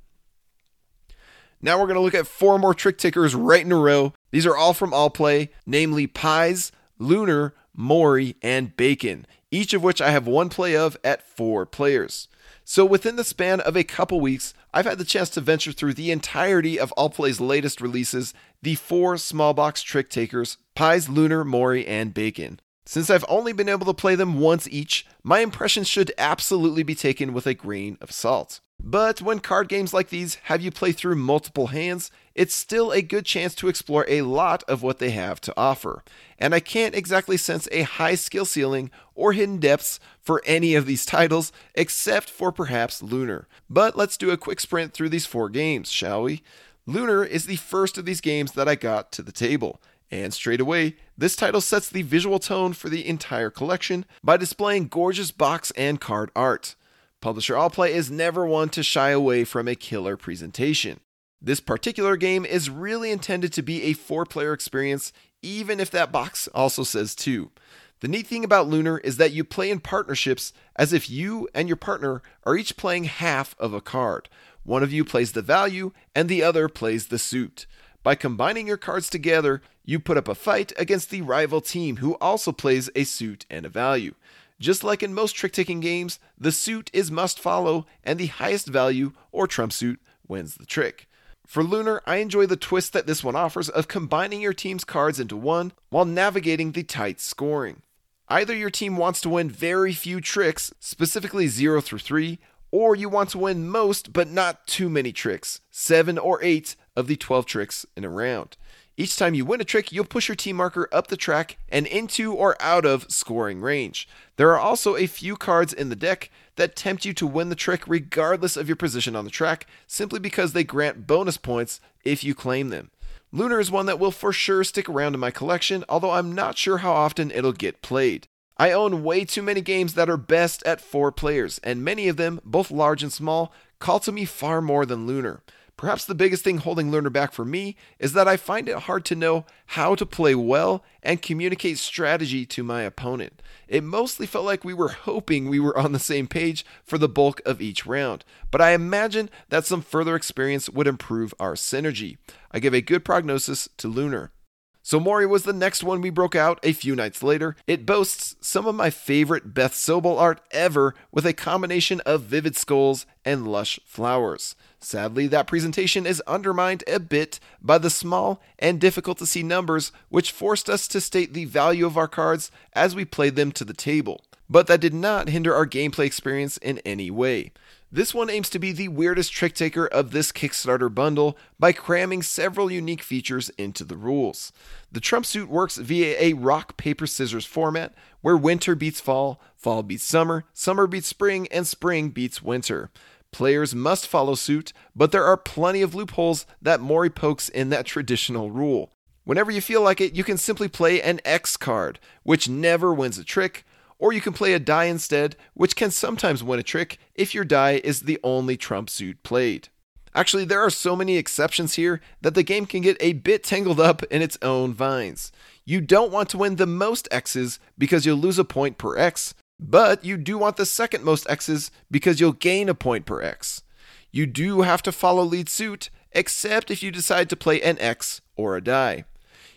Now 1.62 1.80
we're 1.80 1.88
going 1.88 1.96
to 1.96 2.02
look 2.02 2.14
at 2.14 2.28
four 2.28 2.60
more 2.60 2.74
trick 2.74 2.98
takers 2.98 3.36
right 3.36 3.66
in 3.66 3.72
a 3.72 3.78
row. 3.78 4.12
These 4.32 4.46
are 4.46 4.58
all 4.58 4.74
from 4.74 4.92
Allplay, 4.92 5.48
namely 5.66 6.08
Pies, 6.08 6.74
Lunar, 6.98 7.56
Mori, 7.74 8.36
and 8.42 8.76
Bacon 8.76 9.26
each 9.52 9.74
of 9.74 9.84
which 9.84 10.02
I 10.02 10.12
have 10.12 10.28
one 10.28 10.50
play 10.50 10.76
of 10.76 10.98
at 11.04 11.28
four 11.28 11.66
players. 11.66 12.28
So 12.64 12.86
within 12.86 13.16
the 13.16 13.24
span 13.24 13.60
of 13.62 13.76
a 13.76 13.84
couple 13.84 14.20
weeks, 14.20 14.54
I've 14.74 14.86
had 14.86 15.00
the 15.00 15.06
chance 15.06 15.30
to 15.32 15.42
venture 15.42 15.72
through 15.72 15.96
the 15.96 16.12
entirety 16.12 16.80
of 16.80 16.94
Allplay's 16.98 17.42
latest 17.42 17.82
releases, 17.82 18.34
the 18.62 18.76
four 18.76 19.18
small 19.18 19.54
box 19.54 19.82
trick 19.82 20.10
takers, 20.10 20.58
Pies, 20.76 21.10
Lunar, 21.10 21.44
Mori, 21.44 21.88
and 21.88 22.14
Bacon. 22.14 22.60
Since 22.86 23.10
I've 23.10 23.26
only 23.28 23.54
been 23.54 23.70
able 23.70 23.86
to 23.86 23.94
play 23.94 24.16
them 24.16 24.40
once 24.40 24.68
each, 24.68 25.06
my 25.24 25.40
impressions 25.40 25.88
should 25.88 26.12
absolutely 26.18 26.84
be 26.84 26.96
taken 26.96 27.34
with 27.34 27.46
a 27.48 27.54
grain 27.54 27.98
of 28.02 28.12
salt. 28.12 28.60
But 28.82 29.22
when 29.22 29.40
card 29.40 29.68
games 29.68 29.94
like 29.94 30.10
these 30.10 30.36
have 30.44 30.62
you 30.62 30.72
play 30.72 30.94
through 30.94 31.16
multiple 31.16 31.68
hands, 31.68 32.10
it's 32.34 32.56
still 32.56 32.92
a 32.92 33.02
good 33.02 33.26
chance 33.26 33.54
to 33.56 33.68
explore 33.68 34.06
a 34.08 34.22
lot 34.22 34.64
of 34.64 34.82
what 34.82 35.00
they 35.00 35.10
have 35.12 35.42
to 35.42 35.54
offer. 35.58 36.04
And 36.40 36.56
I 36.56 36.62
can't 36.62 36.96
exactly 36.96 37.36
sense 37.36 37.68
a 37.72 37.82
high 37.82 38.16
skill 38.16 38.46
ceiling 38.46 38.90
or 39.16 39.34
hidden 39.34 39.58
depths 39.58 40.00
for 40.22 40.42
any 40.46 40.76
of 40.76 40.86
these 40.86 41.06
titles, 41.06 41.52
except 41.76 42.30
for 42.30 42.52
perhaps 42.52 43.04
Lunar. 43.04 43.48
But 43.70 43.98
let's 43.98 44.18
do 44.18 44.32
a 44.32 44.38
quick 44.38 44.62
sprint 44.62 44.94
through 44.94 45.10
these 45.10 45.26
four 45.26 45.50
games, 45.50 45.92
shall 45.92 46.24
we? 46.24 46.42
Lunar 46.86 47.24
is 47.24 47.46
the 47.46 47.58
first 47.58 47.98
of 47.98 48.06
these 48.06 48.22
games 48.22 48.54
that 48.54 48.70
I 48.70 48.76
got 48.76 49.12
to 49.12 49.22
the 49.22 49.34
table. 49.34 49.82
And 50.10 50.34
straight 50.34 50.62
away, 50.62 50.96
this 51.18 51.36
title 51.36 51.62
sets 51.62 51.90
the 51.90 52.02
visual 52.02 52.40
tone 52.40 52.74
for 52.74 52.90
the 52.90 53.06
entire 53.06 53.52
collection 53.52 54.06
by 54.24 54.38
displaying 54.38 54.88
gorgeous 54.88 55.32
box 55.32 55.72
and 55.72 56.02
card 56.02 56.32
art. 56.36 56.76
Publisher 57.22 57.56
Allplay 57.56 57.90
is 57.90 58.10
never 58.10 58.46
one 58.46 58.70
to 58.70 58.82
shy 58.82 59.10
away 59.10 59.44
from 59.44 59.68
a 59.68 59.76
killer 59.76 60.16
presentation. 60.16 61.02
This 61.42 61.60
particular 61.60 62.16
game 62.16 62.46
is 62.46 62.70
really 62.70 63.12
intended 63.12 63.52
to 63.54 63.62
be 63.62 63.84
a 63.84 63.94
four 63.94 64.26
player 64.26 64.54
experience, 64.54 65.12
even 65.42 65.82
if 65.82 65.92
that 65.92 66.14
box 66.14 66.48
also 66.54 66.84
says 66.84 67.16
two. 67.16 67.52
The 68.00 68.08
neat 68.08 68.28
thing 68.28 68.46
about 68.46 68.70
Lunar 68.70 69.00
is 69.00 69.18
that 69.18 69.34
you 69.34 69.44
play 69.44 69.70
in 69.70 69.82
partnerships 69.82 70.54
as 70.78 70.94
if 70.94 71.10
you 71.10 71.50
and 71.54 71.68
your 71.68 71.76
partner 71.76 72.22
are 72.46 72.56
each 72.56 72.78
playing 72.78 73.06
half 73.06 73.54
of 73.60 73.74
a 73.74 73.82
card. 73.82 74.30
One 74.64 74.84
of 74.84 74.94
you 74.94 75.04
plays 75.04 75.34
the 75.34 75.42
value, 75.42 75.92
and 76.16 76.30
the 76.30 76.42
other 76.42 76.70
plays 76.70 77.08
the 77.08 77.20
suit. 77.20 77.66
By 78.02 78.16
combining 78.16 78.68
your 78.68 78.78
cards 78.78 79.10
together, 79.10 79.62
you 79.84 80.00
put 80.00 80.16
up 80.16 80.30
a 80.30 80.36
fight 80.36 80.72
against 80.78 81.10
the 81.10 81.22
rival 81.22 81.60
team 81.60 81.98
who 81.98 82.16
also 82.22 82.54
plays 82.54 82.90
a 82.96 83.04
suit 83.04 83.46
and 83.50 83.66
a 83.66 83.70
value. 83.70 84.14
Just 84.60 84.84
like 84.84 85.02
in 85.02 85.14
most 85.14 85.34
trick 85.34 85.54
taking 85.54 85.80
games, 85.80 86.20
the 86.38 86.52
suit 86.52 86.90
is 86.92 87.10
must 87.10 87.40
follow, 87.40 87.86
and 88.04 88.20
the 88.20 88.28
highest 88.28 88.68
value, 88.68 89.14
or 89.32 89.48
trump 89.48 89.72
suit, 89.72 90.02
wins 90.28 90.56
the 90.56 90.66
trick. 90.66 91.08
For 91.48 91.64
Lunar, 91.64 92.02
I 92.06 92.18
enjoy 92.18 92.46
the 92.46 92.56
twist 92.56 92.94
that 92.94 93.08
this 93.08 93.24
one 93.24 93.36
offers 93.36 93.70
of 93.70 93.88
combining 93.88 94.42
your 94.42 94.54
team's 94.54 94.84
cards 94.84 95.20
into 95.20 95.36
one 95.38 95.72
while 95.90 96.06
navigating 96.06 96.74
the 96.74 96.84
tight 96.84 97.20
scoring. 97.20 97.82
Either 98.28 98.56
your 98.56 98.70
team 98.70 98.98
wants 98.98 99.22
to 99.22 99.30
win 99.30 99.50
very 99.50 99.94
few 99.94 100.22
tricks, 100.22 100.72
specifically 100.80 101.48
0 101.48 101.82
through 101.82 102.00
3, 102.00 102.38
or 102.72 102.96
you 102.96 103.10
want 103.10 103.30
to 103.32 103.40
win 103.40 103.68
most 103.68 104.14
but 104.14 104.30
not 104.30 104.68
too 104.68 104.90
many 104.90 105.12
tricks, 105.12 105.62
7 105.72 106.20
or 106.20 106.44
8 106.44 106.76
of 106.96 107.08
the 107.08 107.16
12 107.16 107.46
tricks 107.48 107.86
in 107.98 108.04
a 108.04 108.10
round. 108.10 108.58
Each 109.00 109.16
time 109.16 109.34
you 109.34 109.46
win 109.46 109.62
a 109.62 109.64
trick, 109.64 109.94
you'll 109.94 110.04
push 110.04 110.28
your 110.28 110.36
team 110.36 110.58
marker 110.58 110.90
up 110.92 111.08
the 111.08 111.16
track 111.16 111.58
and 111.70 111.88
into 111.88 112.34
or 112.34 112.62
out 112.62 112.86
of 112.86 113.10
scoring 113.10 113.62
range. 113.62 114.10
There 114.36 114.50
are 114.50 114.60
also 114.60 114.98
a 114.98 115.08
few 115.08 115.38
cards 115.38 115.72
in 115.72 115.88
the 115.88 115.96
deck 115.96 116.30
that 116.58 116.76
tempt 116.76 117.06
you 117.06 117.14
to 117.14 117.26
win 117.26 117.48
the 117.48 117.56
trick 117.56 117.88
regardless 117.88 118.58
of 118.58 118.68
your 118.68 118.76
position 118.76 119.16
on 119.16 119.24
the 119.24 119.32
track, 119.32 119.68
simply 119.88 120.20
because 120.20 120.52
they 120.52 120.66
grant 120.66 121.08
bonus 121.08 121.38
points 121.38 121.80
if 122.04 122.26
you 122.26 122.36
claim 122.36 122.72
them. 122.72 122.92
Lunar 123.32 123.62
is 123.62 123.72
one 123.72 123.86
that 123.86 124.00
will 124.00 124.12
for 124.12 124.34
sure 124.34 124.66
stick 124.66 124.90
around 124.90 125.14
in 125.14 125.22
my 125.22 125.32
collection, 125.32 125.86
although 125.88 126.12
I'm 126.12 126.36
not 126.36 126.58
sure 126.58 126.80
how 126.80 126.92
often 126.92 127.32
it'll 127.32 127.54
get 127.54 127.82
played. 127.82 128.28
I 128.58 128.74
own 128.74 129.02
way 129.06 129.24
too 129.24 129.42
many 129.42 129.62
games 129.62 129.94
that 129.94 130.10
are 130.10 130.18
best 130.18 130.62
at 130.66 130.82
four 130.82 131.14
players, 131.14 131.58
and 131.64 131.86
many 131.86 132.10
of 132.10 132.18
them, 132.18 132.42
both 132.44 132.70
large 132.70 133.02
and 133.02 133.14
small, 133.14 133.54
call 133.80 134.02
to 134.02 134.12
me 134.12 134.26
far 134.26 134.62
more 134.62 134.86
than 134.86 135.08
Lunar. 135.08 135.42
Perhaps 135.80 136.04
the 136.04 136.14
biggest 136.14 136.44
thing 136.44 136.58
holding 136.58 136.92
Lunar 136.92 137.10
back 137.10 137.32
for 137.32 137.46
me 137.46 137.78
is 138.00 138.12
that 138.12 138.28
I 138.28 138.36
find 138.36 138.68
it 138.68 138.80
hard 138.80 139.06
to 139.06 139.16
know 139.16 139.46
how 139.68 139.96
to 139.96 140.06
play 140.06 140.36
well 140.36 140.84
and 141.02 141.22
communicate 141.22 141.78
strategy 141.78 142.46
to 142.48 142.64
my 142.64 142.82
opponent. 142.82 143.42
It 143.66 143.86
mostly 143.86 144.26
felt 144.26 144.44
like 144.44 144.66
we 144.66 144.74
were 144.74 144.90
hoping 144.90 145.48
we 145.48 145.58
were 145.58 145.80
on 145.80 145.94
the 145.94 145.98
same 145.98 146.28
page 146.28 146.66
for 146.84 146.98
the 146.98 147.08
bulk 147.08 147.42
of 147.46 147.62
each 147.62 147.86
round, 147.86 148.26
but 148.52 148.60
I 148.60 148.72
imagine 148.72 149.30
that 149.48 149.66
some 149.66 149.82
further 149.82 150.18
experience 150.18 150.70
would 150.70 150.86
improve 150.86 151.34
our 151.40 151.54
synergy. 151.54 152.18
I 152.52 152.60
give 152.60 152.74
a 152.74 152.82
good 152.82 153.06
prognosis 153.06 153.70
to 153.78 153.88
Lunar. 153.88 154.34
So 154.82 155.00
Mori 155.00 155.26
was 155.26 155.44
the 155.44 155.54
next 155.54 155.84
one 155.84 156.02
we 156.02 156.10
broke 156.10 156.36
out 156.36 156.60
a 156.62 156.74
few 156.74 156.94
nights 156.94 157.24
later. 157.24 157.56
It 157.68 157.86
boasts 157.86 158.36
some 158.42 158.66
of 158.68 158.76
my 158.76 158.90
favorite 158.90 159.54
Beth 159.54 159.74
Sobel 159.74 160.20
art 160.20 160.42
ever 160.52 160.94
with 161.10 161.26
a 161.26 161.32
combination 161.32 162.02
of 162.02 162.24
vivid 162.24 162.58
skulls 162.58 163.06
and 163.24 163.48
lush 163.48 163.80
flowers. 163.86 164.56
Sadly, 164.80 165.28
that 165.28 165.48
presentation 165.48 166.06
is 166.06 166.24
undermined 166.26 166.84
a 166.88 167.00
bit 167.00 167.40
by 167.62 167.78
the 167.78 167.90
small 167.90 168.42
and 168.58 168.80
difficult 168.80 169.18
to 169.18 169.26
see 169.26 169.44
numbers, 169.44 169.92
which 170.08 170.32
forced 170.32 170.70
us 170.70 170.88
to 170.88 171.02
state 171.02 171.34
the 171.34 171.46
value 171.46 171.86
of 171.86 171.98
our 171.98 172.08
cards 172.08 172.50
as 172.74 172.96
we 172.96 173.04
played 173.04 173.36
them 173.36 173.52
to 173.54 173.66
the 173.66 173.74
table. 173.74 174.24
But 174.50 174.68
that 174.68 174.82
did 174.82 174.94
not 174.94 175.30
hinder 175.30 175.54
our 175.54 175.68
gameplay 175.68 176.06
experience 176.06 176.58
in 176.58 176.80
any 176.80 177.12
way. 177.12 177.52
This 177.92 178.14
one 178.14 178.30
aims 178.30 178.50
to 178.52 178.60
be 178.60 178.72
the 178.72 178.88
weirdest 178.88 179.34
trick 179.34 179.54
taker 179.56 179.88
of 179.88 180.12
this 180.12 180.32
Kickstarter 180.32 180.94
bundle 180.94 181.38
by 181.60 181.72
cramming 181.72 182.22
several 182.22 182.72
unique 182.72 183.02
features 183.02 183.50
into 183.58 183.84
the 183.84 183.98
rules. 183.98 184.52
The 184.92 185.00
Trump 185.00 185.26
suit 185.26 185.50
works 185.50 185.78
via 185.78 186.16
a 186.20 186.34
rock, 186.34 186.78
paper, 186.78 187.08
scissors 187.08 187.46
format 187.46 187.94
where 188.22 188.38
winter 188.38 188.76
beats 188.76 189.02
fall, 189.02 189.42
fall 189.56 189.82
beats 189.82 190.04
summer, 190.04 190.46
summer 190.54 190.86
beats 190.86 191.08
spring, 191.08 191.48
and 191.52 191.66
spring 191.66 192.10
beats 192.10 192.44
winter. 192.44 192.92
Players 193.32 193.76
must 193.76 194.08
follow 194.08 194.36
suit, 194.36 194.74
but 194.96 195.12
there 195.12 195.24
are 195.24 195.38
plenty 195.38 195.82
of 195.82 195.96
loopholes 195.96 196.46
that 196.62 196.82
Mori 196.82 197.10
pokes 197.10 197.50
in 197.50 197.70
that 197.70 197.86
traditional 197.86 198.52
rule. 198.52 198.92
Whenever 199.24 199.52
you 199.52 199.62
feel 199.62 199.82
like 199.82 200.02
it, 200.02 200.16
you 200.16 200.24
can 200.24 200.38
simply 200.38 200.68
play 200.68 201.02
an 201.02 201.22
X 201.24 201.56
card, 201.56 202.00
which 202.24 202.50
never 202.50 202.94
wins 202.94 203.18
a 203.18 203.24
trick, 203.24 203.66
or 204.00 204.12
you 204.12 204.22
can 204.22 204.34
play 204.34 204.54
a 204.54 204.60
die 204.60 204.86
instead, 204.86 205.36
which 205.54 205.76
can 205.76 205.92
sometimes 205.92 206.44
win 206.44 206.60
a 206.60 206.64
trick 206.64 206.98
if 207.14 207.36
your 207.36 207.44
die 207.44 207.82
is 207.84 208.02
the 208.02 208.20
only 208.24 208.58
trump 208.58 208.90
suit 208.90 209.22
played. 209.24 209.68
Actually, 210.16 210.46
there 210.46 210.62
are 210.62 210.72
so 210.72 210.96
many 210.96 211.18
exceptions 211.18 211.76
here 211.76 212.02
that 212.22 212.34
the 212.34 212.44
game 212.44 212.66
can 212.66 212.82
get 212.82 212.98
a 213.00 213.14
bit 213.14 213.44
tangled 213.44 213.80
up 213.80 214.02
in 214.04 214.22
its 214.22 214.38
own 214.42 214.74
vines. 214.74 215.32
You 215.66 215.82
don't 215.82 216.12
want 216.12 216.30
to 216.30 216.38
win 216.38 216.56
the 216.56 216.66
most 216.66 217.08
X's 217.12 217.60
because 217.78 218.06
you'll 218.06 218.18
lose 218.18 218.40
a 218.40 218.44
point 218.44 218.80
per 218.80 218.98
X, 218.98 219.36
but 219.60 220.06
you 220.06 220.18
do 220.18 220.38
want 220.38 220.58
the 220.58 220.66
second 220.66 221.04
most 221.04 221.30
X's 221.30 221.70
because 221.92 222.20
you'll 222.20 222.32
gain 222.32 222.70
a 222.70 222.74
point 222.74 223.06
per 223.06 223.22
X. 223.22 223.64
You 224.12 224.26
do 224.26 224.62
have 224.62 224.82
to 224.84 224.92
follow 224.92 225.24
lead 225.24 225.50
suit, 225.50 225.90
except 226.14 226.72
if 226.72 226.82
you 226.82 226.92
decide 226.92 227.30
to 227.30 227.36
play 227.36 227.62
an 227.62 227.78
X 227.80 228.22
or 228.36 228.56
a 228.56 228.64
die. 228.64 229.04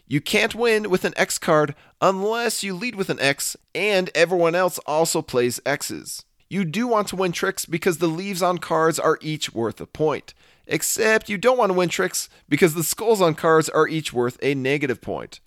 You 0.06 0.20
can't 0.20 0.54
win 0.54 0.90
with 0.90 1.04
an 1.04 1.14
X 1.16 1.38
card 1.38 1.74
unless 2.00 2.62
you 2.62 2.74
lead 2.74 2.96
with 2.96 3.08
an 3.08 3.20
X 3.20 3.56
and 3.74 4.10
everyone 4.14 4.54
else 4.54 4.78
also 4.80 5.22
plays 5.22 5.60
X's. 5.64 6.24
You 6.50 6.66
do 6.66 6.86
want 6.86 7.08
to 7.08 7.16
win 7.16 7.32
tricks 7.32 7.64
because 7.64 7.96
the 7.96 8.08
leaves 8.08 8.42
on 8.42 8.58
cards 8.58 8.98
are 8.98 9.18
each 9.22 9.54
worth 9.54 9.80
a 9.80 9.86
point, 9.86 10.34
except 10.66 11.30
you 11.30 11.38
don't 11.38 11.56
want 11.56 11.70
to 11.70 11.78
win 11.78 11.88
tricks 11.88 12.28
because 12.46 12.74
the 12.74 12.84
skulls 12.84 13.22
on 13.22 13.34
cards 13.34 13.70
are 13.70 13.88
each 13.88 14.12
worth 14.12 14.38
a 14.42 14.54
negative 14.54 15.00
point. 15.00 15.40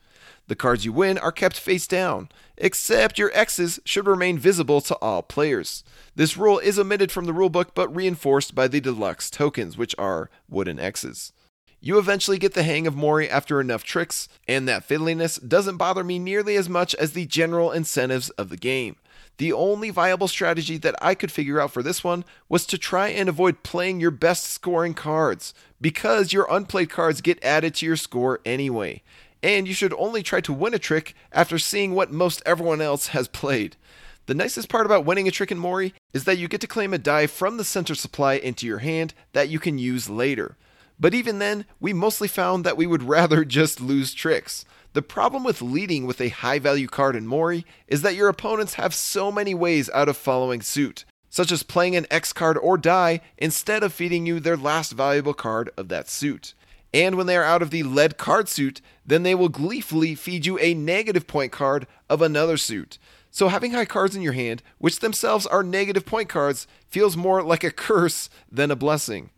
The 0.47 0.55
cards 0.55 0.83
you 0.83 0.93
win 0.93 1.19
are 1.19 1.31
kept 1.31 1.59
face 1.59 1.85
down, 1.85 2.29
except 2.57 3.19
your 3.19 3.31
X's 3.33 3.79
should 3.85 4.07
remain 4.07 4.37
visible 4.37 4.81
to 4.81 4.95
all 4.95 5.21
players. 5.21 5.83
This 6.15 6.37
rule 6.37 6.59
is 6.59 6.79
omitted 6.79 7.11
from 7.11 7.25
the 7.25 7.33
rulebook 7.33 7.69
but 7.73 7.93
reinforced 7.95 8.55
by 8.55 8.67
the 8.67 8.81
deluxe 8.81 9.29
tokens, 9.29 9.77
which 9.77 9.95
are 9.97 10.29
wooden 10.49 10.79
X's. 10.79 11.33
You 11.81 11.99
eventually 11.99 12.39
get 12.39 12.53
the 12.53 12.63
hang 12.63 12.87
of 12.87 12.95
Mori 12.95 13.29
after 13.29 13.61
enough 13.61 13.83
tricks, 13.83 14.27
and 14.47 14.67
that 14.67 14.87
fiddliness 14.87 15.45
doesn't 15.47 15.77
bother 15.77 16.03
me 16.03 16.17
nearly 16.17 16.55
as 16.55 16.67
much 16.67 16.95
as 16.95 17.13
the 17.13 17.27
general 17.27 17.71
incentives 17.71 18.31
of 18.31 18.49
the 18.49 18.57
game. 18.57 18.95
The 19.37 19.53
only 19.53 19.89
viable 19.89 20.27
strategy 20.27 20.77
that 20.77 20.95
I 21.01 21.13
could 21.13 21.31
figure 21.31 21.59
out 21.59 21.71
for 21.71 21.83
this 21.83 22.03
one 22.03 22.25
was 22.47 22.65
to 22.67 22.77
try 22.77 23.09
and 23.09 23.27
avoid 23.29 23.63
playing 23.63 23.99
your 23.99 24.09
best 24.09 24.45
scoring 24.45 24.93
cards, 24.93 25.53
because 25.79 26.33
your 26.33 26.47
unplayed 26.49 26.89
cards 26.89 27.21
get 27.21 27.43
added 27.43 27.75
to 27.75 27.85
your 27.85 27.97
score 27.97 28.39
anyway 28.45 29.03
and 29.45 29.67
you 29.67 29.75
should 29.75 29.93
only 29.93 30.23
try 30.23 30.41
to 30.41 30.51
win 30.51 30.73
a 30.73 30.79
trick 30.79 31.13
after 31.31 31.59
seeing 31.59 31.93
what 31.93 32.11
most 32.11 32.41
everyone 32.47 32.81
else 32.81 33.09
has 33.09 33.27
played. 33.27 33.77
The 34.25 34.33
nicest 34.33 34.69
part 34.69 34.87
about 34.87 35.05
winning 35.05 35.27
a 35.27 35.31
trick 35.31 35.51
in 35.51 35.59
Mori 35.59 35.93
is 36.13 36.23
that 36.23 36.39
you 36.39 36.47
get 36.47 36.61
to 36.61 36.67
claim 36.67 36.95
a 36.95 36.97
die 36.97 37.27
from 37.27 37.57
the 37.57 37.63
center 37.63 37.93
supply 37.93 38.33
into 38.33 38.65
your 38.65 38.79
hand 38.79 39.13
that 39.33 39.47
you 39.47 39.59
can 39.59 39.77
use 39.77 40.09
later. 40.09 40.57
But 40.99 41.13
even 41.13 41.37
then, 41.37 41.65
we 41.79 41.93
mostly 41.93 42.27
found 42.27 42.63
that 42.63 42.75
we 42.75 42.87
would 42.87 43.03
rather 43.17 43.45
just 43.45 43.79
lose 43.79 44.15
tricks. 44.15 44.65
The 44.93 45.03
problem 45.03 45.43
with 45.43 45.61
leading 45.61 46.07
with 46.07 46.21
a 46.21 46.29
high 46.29 46.57
value 46.57 46.87
card 46.87 47.15
in 47.15 47.27
Mori 47.27 47.67
is 47.87 48.01
that 48.01 48.15
your 48.15 48.29
opponents 48.29 48.75
have 48.75 48.95
so 48.95 49.31
many 49.31 49.53
ways 49.53 49.91
out 49.91 50.09
of 50.09 50.17
following 50.17 50.63
suit, 50.63 51.05
such 51.29 51.51
as 51.51 51.61
playing 51.61 51.95
an 51.95 52.07
X 52.09 52.33
card 52.33 52.57
or 52.57 52.79
die 52.79 53.21
instead 53.37 53.83
of 53.83 53.93
feeding 53.93 54.25
you 54.25 54.39
their 54.39 54.57
last 54.57 54.93
valuable 54.93 55.35
card 55.35 55.69
of 55.77 55.87
that 55.89 56.09
suit. 56.09 56.55
And 56.95 57.15
when 57.17 57.27
they 57.27 57.35
are 57.35 57.43
out 57.43 57.61
of 57.61 57.71
the 57.71 57.83
lead 57.83 58.17
card 58.17 58.47
suit, 58.47 58.79
then 59.05 59.23
they 59.23 59.35
will 59.35 59.49
gleefully 59.49 60.15
feed 60.15 60.45
you 60.45 60.57
a 60.59 60.73
negative 60.73 61.27
point 61.27 61.51
card 61.51 61.87
of 62.09 62.21
another 62.21 62.55
suit. 62.55 62.97
So 63.29 63.49
having 63.49 63.71
high 63.71 63.83
cards 63.83 64.15
in 64.15 64.21
your 64.21 64.31
hand, 64.31 64.63
which 64.77 65.01
themselves 65.01 65.45
are 65.45 65.61
negative 65.61 66.05
point 66.05 66.29
cards, 66.29 66.67
feels 66.87 67.17
more 67.17 67.43
like 67.43 67.65
a 67.65 67.71
curse 67.89 68.29
than 68.49 68.71
a 68.71 68.77
blessing. 68.77 69.29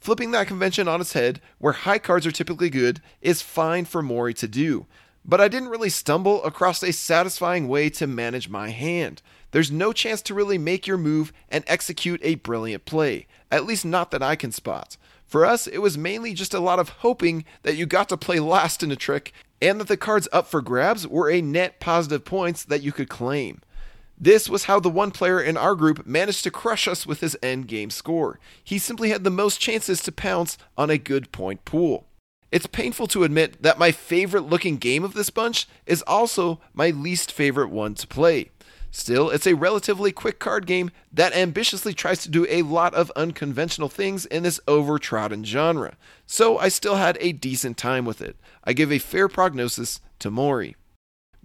Flipping 0.00 0.32
that 0.32 0.48
convention 0.48 0.88
on 0.88 1.00
its 1.00 1.12
head, 1.12 1.40
where 1.58 1.74
high 1.74 2.00
cards 2.00 2.26
are 2.26 2.32
typically 2.32 2.70
good, 2.70 3.00
is 3.22 3.40
fine 3.40 3.84
for 3.84 4.02
Mori 4.02 4.34
to 4.34 4.48
do. 4.48 4.86
But 5.24 5.40
I 5.40 5.46
didn't 5.46 5.68
really 5.68 5.90
stumble 5.90 6.42
across 6.42 6.82
a 6.82 6.92
satisfying 6.92 7.68
way 7.68 7.88
to 7.90 8.08
manage 8.08 8.48
my 8.48 8.70
hand. 8.70 9.22
There's 9.52 9.70
no 9.70 9.92
chance 9.92 10.22
to 10.22 10.34
really 10.34 10.58
make 10.58 10.88
your 10.88 10.98
move 10.98 11.32
and 11.48 11.62
execute 11.68 12.18
a 12.24 12.34
brilliant 12.34 12.84
play, 12.84 13.28
at 13.48 13.64
least 13.64 13.84
not 13.84 14.10
that 14.10 14.24
I 14.24 14.34
can 14.34 14.50
spot. 14.50 14.96
For 15.26 15.44
us, 15.44 15.66
it 15.66 15.78
was 15.78 15.98
mainly 15.98 16.32
just 16.34 16.54
a 16.54 16.60
lot 16.60 16.78
of 16.78 16.88
hoping 16.88 17.44
that 17.62 17.76
you 17.76 17.84
got 17.84 18.08
to 18.10 18.16
play 18.16 18.38
last 18.38 18.82
in 18.82 18.92
a 18.92 18.96
trick 18.96 19.32
and 19.60 19.80
that 19.80 19.88
the 19.88 19.96
cards 19.96 20.28
up 20.32 20.46
for 20.46 20.62
grabs 20.62 21.06
were 21.06 21.30
a 21.30 21.42
net 21.42 21.80
positive 21.80 22.24
points 22.24 22.64
that 22.64 22.82
you 22.82 22.92
could 22.92 23.08
claim. 23.08 23.60
This 24.18 24.48
was 24.48 24.64
how 24.64 24.80
the 24.80 24.88
one 24.88 25.10
player 25.10 25.40
in 25.40 25.56
our 25.56 25.74
group 25.74 26.06
managed 26.06 26.42
to 26.44 26.50
crush 26.50 26.88
us 26.88 27.06
with 27.06 27.20
his 27.20 27.36
end 27.42 27.68
game 27.68 27.90
score. 27.90 28.38
He 28.62 28.78
simply 28.78 29.10
had 29.10 29.24
the 29.24 29.30
most 29.30 29.60
chances 29.60 30.02
to 30.02 30.12
pounce 30.12 30.56
on 30.78 30.88
a 30.88 30.96
good 30.96 31.32
point 31.32 31.64
pool. 31.64 32.06
It's 32.50 32.66
painful 32.66 33.08
to 33.08 33.24
admit 33.24 33.62
that 33.62 33.78
my 33.78 33.90
favorite 33.92 34.48
looking 34.48 34.76
game 34.76 35.04
of 35.04 35.14
this 35.14 35.30
bunch 35.30 35.68
is 35.84 36.02
also 36.02 36.60
my 36.72 36.90
least 36.90 37.32
favorite 37.32 37.68
one 37.68 37.94
to 37.96 38.06
play. 38.06 38.50
Still, 38.98 39.28
it's 39.28 39.46
a 39.46 39.54
relatively 39.54 40.10
quick 40.10 40.38
card 40.38 40.66
game 40.66 40.90
that 41.12 41.36
ambitiously 41.36 41.92
tries 41.92 42.22
to 42.22 42.30
do 42.30 42.46
a 42.48 42.62
lot 42.62 42.94
of 42.94 43.12
unconventional 43.14 43.90
things 43.90 44.24
in 44.24 44.42
this 44.42 44.58
overtrodden 44.66 45.44
genre, 45.44 45.98
so 46.24 46.56
I 46.56 46.70
still 46.70 46.94
had 46.94 47.18
a 47.20 47.32
decent 47.32 47.76
time 47.76 48.06
with 48.06 48.22
it. 48.22 48.36
I 48.64 48.72
give 48.72 48.90
a 48.90 48.98
fair 48.98 49.28
prognosis 49.28 50.00
to 50.20 50.30
Mori. 50.30 50.76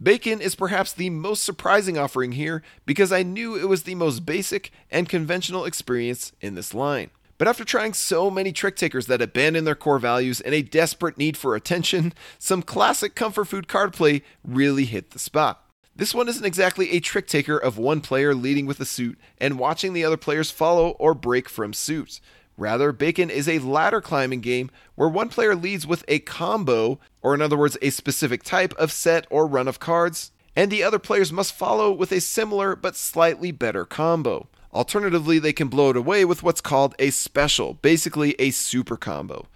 Bacon 0.01 0.39
is 0.39 0.55
perhaps 0.55 0.93
the 0.93 1.09
most 1.09 1.43
surprising 1.43 1.97
offering 1.97 2.31
here 2.31 2.63
because 2.85 3.11
I 3.11 3.21
knew 3.21 3.57
it 3.57 3.67
was 3.67 3.83
the 3.83 3.95
most 3.95 4.25
basic 4.25 4.71
and 4.89 5.09
conventional 5.09 5.65
experience 5.65 6.31
in 6.39 6.55
this 6.55 6.73
line. 6.73 7.09
But 7.37 7.49
after 7.49 7.65
trying 7.65 7.93
so 7.93 8.31
many 8.31 8.53
trick 8.53 8.77
takers 8.77 9.07
that 9.07 9.21
abandon 9.21 9.65
their 9.65 9.75
core 9.75 9.99
values 9.99 10.39
in 10.39 10.53
a 10.53 10.61
desperate 10.61 11.17
need 11.17 11.35
for 11.35 11.57
attention, 11.57 12.13
some 12.39 12.63
classic 12.63 13.13
comfort 13.13 13.45
food 13.45 13.67
card 13.67 13.91
play 13.91 14.21
really 14.41 14.85
hit 14.85 15.11
the 15.11 15.19
spot. 15.19 15.67
This 15.95 16.13
one 16.13 16.29
isn't 16.29 16.45
exactly 16.45 16.91
a 16.91 16.99
trick 16.99 17.27
taker 17.27 17.57
of 17.57 17.77
one 17.77 18.01
player 18.01 18.33
leading 18.33 18.65
with 18.65 18.79
a 18.79 18.85
suit 18.85 19.19
and 19.37 19.59
watching 19.59 19.93
the 19.93 20.05
other 20.05 20.17
players 20.17 20.49
follow 20.49 20.91
or 20.91 21.13
break 21.13 21.49
from 21.49 21.73
suit. 21.73 22.21
Rather, 22.57 22.91
Bacon 22.91 23.29
is 23.29 23.49
a 23.49 23.59
ladder 23.59 24.01
climbing 24.01 24.41
game 24.41 24.71
where 24.95 25.09
one 25.09 25.29
player 25.29 25.55
leads 25.55 25.85
with 25.87 26.05
a 26.07 26.19
combo, 26.19 26.99
or 27.21 27.33
in 27.33 27.41
other 27.41 27.57
words, 27.57 27.77
a 27.81 27.89
specific 27.89 28.43
type 28.43 28.73
of 28.75 28.91
set 28.91 29.25
or 29.29 29.47
run 29.47 29.67
of 29.67 29.79
cards, 29.79 30.31
and 30.55 30.71
the 30.71 30.83
other 30.83 30.99
players 30.99 31.31
must 31.31 31.53
follow 31.53 31.91
with 31.91 32.11
a 32.11 32.21
similar 32.21 32.75
but 32.75 32.95
slightly 32.95 33.51
better 33.51 33.85
combo. 33.85 34.47
Alternatively, 34.73 35.39
they 35.39 35.53
can 35.53 35.67
blow 35.67 35.89
it 35.89 35.97
away 35.97 36.23
with 36.23 36.43
what's 36.43 36.61
called 36.61 36.95
a 36.99 37.09
special, 37.09 37.73
basically 37.75 38.35
a 38.39 38.51
super 38.51 38.95
combo. 38.95 39.47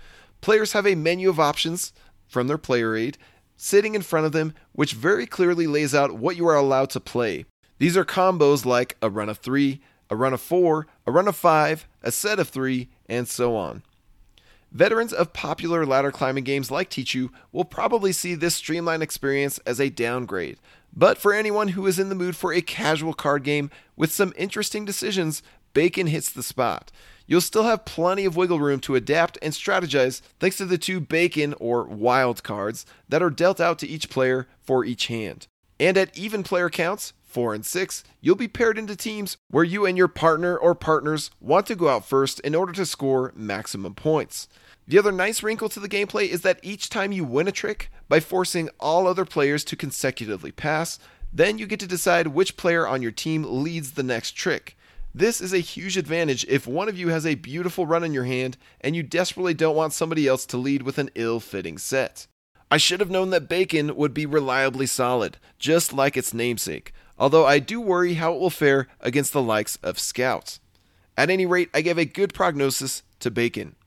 Players 0.42 0.74
have 0.74 0.86
a 0.86 0.96
menu 0.96 1.30
of 1.30 1.39
options 1.39 1.94
from 2.27 2.48
their 2.48 2.58
player 2.58 2.96
aid 2.96 3.18
sitting 3.58 3.96
in 3.96 4.02
front 4.02 4.26
of 4.26 4.32
them, 4.32 4.54
which 4.74 4.94
very 4.94 5.26
clearly 5.26 5.68
lays 5.68 5.94
out 5.96 6.18
what 6.18 6.36
you 6.36 6.48
are 6.48 6.56
allowed 6.56 6.90
to 6.92 7.00
play. 7.00 7.46
These 7.78 7.98
are 7.98 8.06
combos 8.06 8.66
like 8.66 8.98
a 9.02 9.10
run 9.10 9.30
of 9.30 9.38
three, 9.38 9.82
a 10.10 10.16
run 10.16 10.34
of 10.34 10.42
four, 10.42 10.88
a 11.06 11.12
run 11.12 11.28
of 11.28 11.36
five, 11.36 11.88
a 12.04 12.12
set 12.12 12.40
of 12.40 12.50
three, 12.50 12.90
and 13.08 13.28
so 13.28 13.56
on. 13.56 13.84
Veterans 14.72 15.14
of 15.14 15.34
popular 15.34 15.86
ladder 15.86 16.12
climbing 16.12 16.44
games 16.44 16.70
like 16.70 16.90
Tichu 16.90 17.30
will 17.52 17.66
probably 17.66 18.12
see 18.12 18.36
this 18.36 18.56
streamlined 18.56 19.04
experience 19.04 19.58
as 19.60 19.80
a 19.80 19.90
downgrade, 19.90 20.58
but 20.94 21.18
for 21.18 21.34
anyone 21.34 21.70
who 21.70 21.88
is 21.88 22.00
in 22.00 22.10
the 22.10 22.16
mood 22.16 22.36
for 22.36 22.54
a 22.54 22.62
casual 22.62 23.14
card 23.14 23.44
game 23.44 23.70
with 23.96 24.12
some 24.12 24.34
interesting 24.38 24.86
decisions, 24.86 25.42
Bacon 25.74 26.08
hits 26.08 26.30
the 26.30 26.44
spot 26.44 26.92
you'll 27.27 27.41
still 27.41 27.63
have 27.63 27.86
plenty 27.86 28.25
of 28.25 28.36
wiggle 28.36 28.60
room 28.60 28.79
to 28.82 28.96
adapt 28.96 29.38
and 29.41 29.53
strategize 29.53 30.22
thanks 30.39 30.58
to 30.58 30.65
the 30.65 30.77
two 30.77 31.00
bacon 31.00 31.53
or 31.60 31.86
wild 31.86 32.44
cards 32.44 32.86
that 33.10 33.24
are 33.24 33.29
dealt 33.29 33.60
out 33.60 33.79
to 33.79 33.88
each 33.88 34.10
player 34.10 34.48
for 34.62 34.86
each 34.86 35.08
hand. 35.08 35.48
And 35.79 35.98
at 35.98 36.17
even 36.17 36.44
player 36.44 36.70
counts, 36.70 37.13
4 37.24 37.53
and 37.53 37.65
6, 37.65 38.03
you'll 38.22 38.36
be 38.36 38.48
paired 38.48 38.77
into 38.77 38.96
teams 38.96 39.36
where 39.50 39.65
you 39.65 39.86
and 39.86 39.98
your 39.98 40.08
partner 40.08 40.58
or 40.58 40.74
partners 40.74 41.32
want 41.41 41.65
to 41.67 41.76
go 41.76 41.89
out 41.89 42.06
first 42.06 42.39
in 42.39 42.56
order 42.56 42.71
to 42.71 42.86
score 42.86 43.34
maximum 43.36 43.93
points. 43.93 44.47
The 44.88 44.97
other 44.97 45.12
nice 45.12 45.43
wrinkle 45.43 45.67
to 45.69 45.80
the 45.82 45.89
gameplay 45.89 46.30
is 46.30 46.43
that 46.43 46.62
each 46.63 46.89
time 46.89 47.12
you 47.12 47.26
win 47.26 47.50
a 47.50 47.52
trick 47.52 47.91
by 48.08 48.21
forcing 48.21 48.69
all 48.80 49.06
other 49.06 49.26
players 49.26 49.65
to 49.65 49.76
consecutively 49.76 50.52
pass, 50.52 50.97
then 51.34 51.58
you 51.58 51.67
get 51.67 51.82
to 51.82 51.88
decide 51.88 52.28
which 52.28 52.56
player 52.56 52.88
on 52.88 53.02
your 53.02 53.12
team 53.12 53.43
leads 53.43 53.91
the 53.91 54.04
next 54.04 54.32
trick. 54.32 54.78
This 55.17 55.39
is 55.39 55.54
a 55.54 55.60
huge 55.60 55.95
advantage 55.95 56.45
if 56.49 56.67
one 56.67 56.89
of 56.89 56.97
you 56.97 57.08
has 57.08 57.25
a 57.25 57.36
beautiful 57.36 57.86
run 57.86 58.04
in 58.04 58.13
your 58.13 58.25
hand 58.25 58.58
and 58.82 58.97
you 58.97 59.01
desperately 59.01 59.54
don't 59.54 59.73
want 59.73 59.93
somebody 59.93 60.28
else 60.28 60.45
to 60.47 60.58
lead 60.58 60.82
with 60.82 60.97
an 60.97 61.10
ill 61.15 61.39
fitting 61.39 61.78
set. 61.78 62.28
I 62.69 62.75
should 62.75 62.99
have 62.99 63.10
known 63.10 63.30
that 63.30 63.47
Bacon 63.47 63.95
would 63.95 64.13
be 64.13 64.25
reliably 64.25 64.86
solid, 64.86 65.38
just 65.58 65.93
like 65.93 66.17
its 66.17 66.34
namesake, 66.34 66.91
although 67.17 67.45
I 67.45 67.60
do 67.60 67.80
worry 67.80 68.15
how 68.15 68.34
it 68.34 68.41
will 68.41 68.49
fare 68.49 68.89
against 68.99 69.32
the 69.32 69.41
likes 69.41 69.78
of 69.78 69.99
Scout. 69.99 70.60
At 71.15 71.30
any 71.30 71.45
rate, 71.45 71.69
I 71.73 71.80
give 71.80 71.97
a 71.97 72.04
good 72.04 72.34
prognosis 72.34 73.01
to 73.21 73.32
Bacon. 73.32 73.78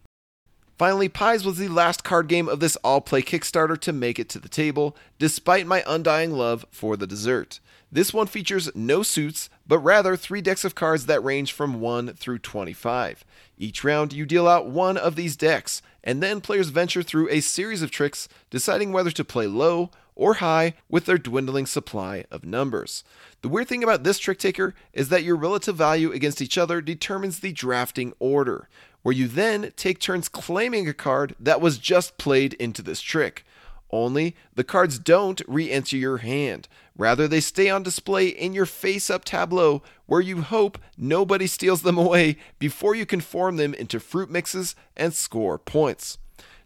Finally, 0.78 1.10
Pies 1.10 1.44
was 1.44 1.58
the 1.58 1.68
last 1.68 2.04
card 2.04 2.28
game 2.28 2.48
of 2.48 2.60
this 2.60 2.78
Allplay 2.82 3.22
Kickstarter 3.22 3.78
to 3.80 3.92
make 3.92 4.18
it 4.18 4.30
to 4.30 4.38
the 4.38 4.48
table, 4.48 4.96
despite 5.18 5.66
my 5.66 5.84
undying 5.86 6.32
love 6.32 6.64
for 6.70 6.96
the 6.96 7.06
dessert. 7.06 7.60
This 7.90 8.12
one 8.12 8.27
features 8.27 8.70
no 8.74 9.03
suits, 9.03 9.48
but 9.66 9.79
rather 9.79 10.14
three 10.14 10.42
decks 10.42 10.64
of 10.64 10.74
cards 10.74 11.07
that 11.07 11.24
range 11.24 11.53
from 11.53 11.81
1 11.81 12.14
through 12.14 12.40
25. 12.40 13.24
Each 13.57 13.83
round, 13.83 14.12
you 14.12 14.27
deal 14.27 14.46
out 14.46 14.68
one 14.68 14.98
of 14.98 15.16
these 15.16 15.37
decks, 15.37 15.81
and 16.05 16.22
then 16.22 16.42
players 16.42 16.68
venture 16.68 17.03
through 17.03 17.31
a 17.31 17.40
series 17.40 17.81
of 17.81 17.90
tricks, 17.90 18.29
deciding 18.51 18.92
whether 18.92 19.11
to 19.11 19.24
play 19.24 19.46
low 19.46 19.90
or 20.14 20.35
high 20.35 20.74
with 20.90 21.07
their 21.07 21.16
dwindling 21.16 21.64
supply 21.64 22.24
of 22.31 22.44
numbers. 22.44 23.05
The 23.40 23.48
weird 23.48 23.68
thing 23.68 23.83
about 23.83 24.03
this 24.03 24.18
trick 24.18 24.38
taker 24.38 24.74
is 24.92 25.09
that 25.09 25.22
your 25.22 25.37
relative 25.37 25.77
value 25.77 26.12
against 26.12 26.42
each 26.42 26.59
other 26.59 26.83
determines 26.83 27.40
the 27.40 27.53
drafting 27.53 28.12
order, 28.18 28.68
where 29.03 29.14
you 29.14 29.29
then 29.29 29.72
take 29.77 29.98
turns 29.98 30.29
claiming 30.29 30.88
a 30.88 30.92
card 30.92 31.35
that 31.40 31.62
was 31.62 31.79
just 31.79 32.18
played 32.18 32.53
into 32.55 32.83
this 32.83 33.01
trick. 33.01 33.46
Only 33.90 34.37
the 34.55 34.64
cards 34.64 34.98
don't 34.98 35.40
re 35.46 35.70
enter 35.70 35.96
your 35.96 36.18
hand. 36.18 36.68
Rather, 36.96 37.27
they 37.27 37.40
stay 37.40 37.70
on 37.70 37.83
display 37.83 38.27
in 38.29 38.53
your 38.53 38.66
face 38.66 39.09
up 39.09 39.24
tableau 39.24 39.83
where 40.07 40.20
you 40.20 40.42
hope 40.42 40.79
nobody 40.96 41.46
steals 41.46 41.83
them 41.83 41.96
away 41.96 42.37
before 42.59 42.94
you 42.94 43.07
can 43.07 43.20
form 43.20 43.57
them 43.57 43.72
into 43.74 44.01
fruit 44.01 44.31
mixes 44.31 44.74
and 44.96 45.14
score 45.14 45.59
points. 45.59 46.18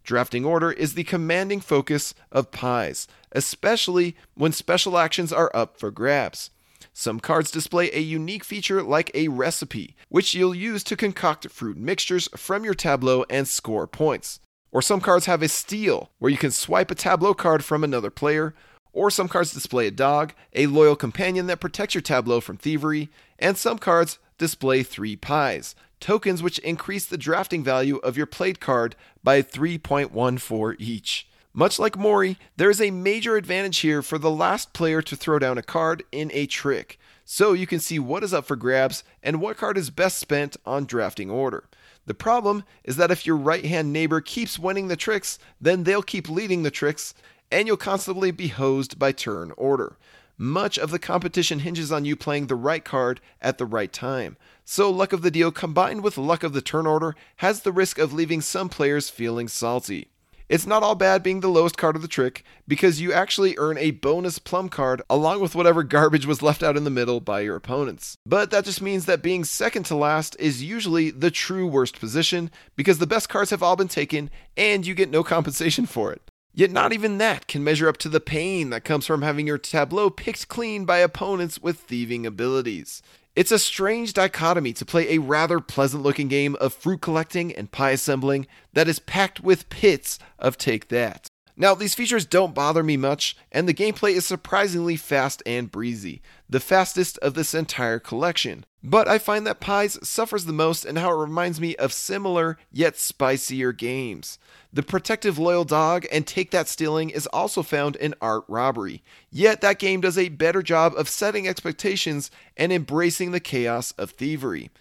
Drafting 0.04 0.44
order 0.44 0.72
is 0.72 0.94
the 0.94 1.04
commanding 1.04 1.60
focus 1.60 2.12
of 2.32 2.50
pies, 2.50 3.06
especially 3.30 4.16
when 4.34 4.50
special 4.50 4.98
actions 4.98 5.32
are 5.32 5.50
up 5.54 5.78
for 5.78 5.92
grabs. 5.92 6.50
Some 6.92 7.20
cards 7.20 7.50
display 7.50 7.90
a 7.92 8.00
unique 8.00 8.44
feature 8.44 8.82
like 8.82 9.10
a 9.14 9.28
recipe, 9.28 9.94
which 10.08 10.34
you'll 10.34 10.54
use 10.54 10.82
to 10.84 10.96
concoct 10.96 11.48
fruit 11.50 11.76
mixtures 11.76 12.28
from 12.36 12.64
your 12.64 12.74
tableau 12.74 13.24
and 13.30 13.46
score 13.46 13.86
points. 13.86 14.40
Or 14.72 14.80
some 14.82 15.02
cards 15.02 15.26
have 15.26 15.42
a 15.42 15.48
steal, 15.48 16.10
where 16.18 16.30
you 16.30 16.38
can 16.38 16.50
swipe 16.50 16.90
a 16.90 16.94
tableau 16.94 17.34
card 17.34 17.62
from 17.62 17.84
another 17.84 18.10
player. 18.10 18.54
Or 18.94 19.10
some 19.10 19.28
cards 19.28 19.52
display 19.52 19.86
a 19.86 19.90
dog, 19.90 20.32
a 20.54 20.66
loyal 20.66 20.96
companion 20.96 21.46
that 21.46 21.60
protects 21.60 21.94
your 21.94 22.02
tableau 22.02 22.40
from 22.40 22.56
thievery. 22.56 23.10
And 23.38 23.56
some 23.56 23.78
cards 23.78 24.18
display 24.38 24.82
three 24.82 25.14
pies, 25.14 25.74
tokens 26.00 26.42
which 26.42 26.58
increase 26.60 27.06
the 27.06 27.18
drafting 27.18 27.62
value 27.62 27.98
of 27.98 28.16
your 28.16 28.26
played 28.26 28.60
card 28.60 28.96
by 29.22 29.42
3.14 29.42 30.76
each. 30.78 31.28
Much 31.54 31.78
like 31.78 31.98
Mori, 31.98 32.38
there 32.56 32.70
is 32.70 32.80
a 32.80 32.90
major 32.90 33.36
advantage 33.36 33.80
here 33.80 34.00
for 34.00 34.16
the 34.16 34.30
last 34.30 34.72
player 34.72 35.02
to 35.02 35.14
throw 35.14 35.38
down 35.38 35.58
a 35.58 35.62
card 35.62 36.02
in 36.10 36.30
a 36.32 36.46
trick, 36.46 36.98
so 37.26 37.52
you 37.52 37.66
can 37.66 37.78
see 37.78 37.98
what 37.98 38.24
is 38.24 38.32
up 38.32 38.46
for 38.46 38.56
grabs 38.56 39.04
and 39.22 39.38
what 39.38 39.58
card 39.58 39.76
is 39.76 39.90
best 39.90 40.18
spent 40.18 40.56
on 40.64 40.86
drafting 40.86 41.30
order. 41.30 41.64
The 42.06 42.14
problem 42.14 42.64
is 42.84 42.96
that 42.96 43.10
if 43.10 43.26
your 43.26 43.36
right 43.36 43.64
hand 43.64 43.92
neighbor 43.92 44.20
keeps 44.20 44.58
winning 44.58 44.88
the 44.88 44.96
tricks, 44.96 45.38
then 45.60 45.84
they'll 45.84 46.02
keep 46.02 46.28
leading 46.28 46.62
the 46.62 46.70
tricks, 46.70 47.14
and 47.50 47.66
you'll 47.66 47.76
constantly 47.76 48.30
be 48.30 48.48
hosed 48.48 48.98
by 48.98 49.12
turn 49.12 49.52
order. 49.56 49.96
Much 50.38 50.78
of 50.78 50.90
the 50.90 50.98
competition 50.98 51.60
hinges 51.60 51.92
on 51.92 52.04
you 52.04 52.16
playing 52.16 52.46
the 52.46 52.56
right 52.56 52.84
card 52.84 53.20
at 53.40 53.58
the 53.58 53.66
right 53.66 53.92
time. 53.92 54.36
So, 54.64 54.90
luck 54.90 55.12
of 55.12 55.22
the 55.22 55.30
deal 55.30 55.52
combined 55.52 56.02
with 56.02 56.18
luck 56.18 56.42
of 56.42 56.52
the 56.52 56.62
turn 56.62 56.86
order 56.86 57.14
has 57.36 57.62
the 57.62 57.72
risk 57.72 57.98
of 57.98 58.12
leaving 58.12 58.40
some 58.40 58.68
players 58.68 59.10
feeling 59.10 59.46
salty. 59.46 60.11
It's 60.52 60.66
not 60.66 60.82
all 60.82 60.94
bad 60.94 61.22
being 61.22 61.40
the 61.40 61.48
lowest 61.48 61.78
card 61.78 61.96
of 61.96 62.02
the 62.02 62.08
trick, 62.08 62.44
because 62.68 63.00
you 63.00 63.10
actually 63.10 63.56
earn 63.56 63.78
a 63.78 63.92
bonus 63.92 64.38
plum 64.38 64.68
card 64.68 65.00
along 65.08 65.40
with 65.40 65.54
whatever 65.54 65.82
garbage 65.82 66.26
was 66.26 66.42
left 66.42 66.62
out 66.62 66.76
in 66.76 66.84
the 66.84 66.90
middle 66.90 67.20
by 67.20 67.40
your 67.40 67.56
opponents. 67.56 68.18
But 68.26 68.50
that 68.50 68.66
just 68.66 68.82
means 68.82 69.06
that 69.06 69.22
being 69.22 69.44
second 69.44 69.84
to 69.84 69.96
last 69.96 70.36
is 70.38 70.62
usually 70.62 71.10
the 71.10 71.30
true 71.30 71.66
worst 71.66 71.98
position, 71.98 72.50
because 72.76 72.98
the 72.98 73.06
best 73.06 73.30
cards 73.30 73.48
have 73.48 73.62
all 73.62 73.76
been 73.76 73.88
taken 73.88 74.28
and 74.54 74.86
you 74.86 74.94
get 74.94 75.08
no 75.08 75.24
compensation 75.34 75.86
for 75.86 76.12
it. 76.12 76.20
Yet 76.52 76.70
not 76.70 76.92
even 76.92 77.16
that 77.16 77.46
can 77.46 77.64
measure 77.64 77.88
up 77.88 77.96
to 77.98 78.10
the 78.10 78.20
pain 78.20 78.68
that 78.68 78.84
comes 78.84 79.06
from 79.06 79.22
having 79.22 79.46
your 79.46 79.56
tableau 79.56 80.10
picked 80.10 80.48
clean 80.48 80.84
by 80.84 80.98
opponents 80.98 81.62
with 81.62 81.80
thieving 81.80 82.26
abilities. 82.26 83.00
It's 83.34 83.50
a 83.50 83.58
strange 83.58 84.12
dichotomy 84.12 84.74
to 84.74 84.84
play 84.84 85.08
a 85.14 85.18
rather 85.18 85.58
pleasant 85.58 86.02
looking 86.02 86.28
game 86.28 86.54
of 86.56 86.74
fruit 86.74 87.00
collecting 87.00 87.50
and 87.50 87.72
pie 87.72 87.92
assembling 87.92 88.46
that 88.74 88.88
is 88.88 88.98
packed 88.98 89.40
with 89.40 89.70
pits 89.70 90.18
of 90.38 90.58
Take 90.58 90.88
That. 90.88 91.28
Now, 91.62 91.76
these 91.76 91.94
features 91.94 92.26
don't 92.26 92.56
bother 92.56 92.82
me 92.82 92.96
much, 92.96 93.36
and 93.52 93.68
the 93.68 93.72
gameplay 93.72 94.14
is 94.14 94.26
surprisingly 94.26 94.96
fast 94.96 95.44
and 95.46 95.70
breezy, 95.70 96.20
the 96.50 96.58
fastest 96.58 97.18
of 97.18 97.34
this 97.34 97.54
entire 97.54 98.00
collection. 98.00 98.66
But 98.82 99.06
I 99.06 99.18
find 99.18 99.46
that 99.46 99.60
Pies 99.60 99.96
suffers 100.02 100.46
the 100.46 100.52
most 100.52 100.84
in 100.84 100.96
how 100.96 101.12
it 101.12 101.22
reminds 101.22 101.60
me 101.60 101.76
of 101.76 101.92
similar 101.92 102.58
yet 102.72 102.98
spicier 102.98 103.70
games. 103.70 104.40
The 104.72 104.82
protective 104.82 105.38
loyal 105.38 105.62
dog 105.62 106.04
and 106.10 106.26
take 106.26 106.50
that 106.50 106.66
stealing 106.66 107.10
is 107.10 107.28
also 107.28 107.62
found 107.62 107.94
in 107.94 108.16
Art 108.20 108.42
Robbery, 108.48 109.04
yet 109.30 109.60
that 109.60 109.78
game 109.78 110.00
does 110.00 110.18
a 110.18 110.30
better 110.30 110.62
job 110.62 110.94
of 110.96 111.08
setting 111.08 111.46
expectations 111.46 112.32
and 112.56 112.72
embracing 112.72 113.30
the 113.30 113.38
chaos 113.38 113.92
of 113.92 114.10
thievery. 114.10 114.72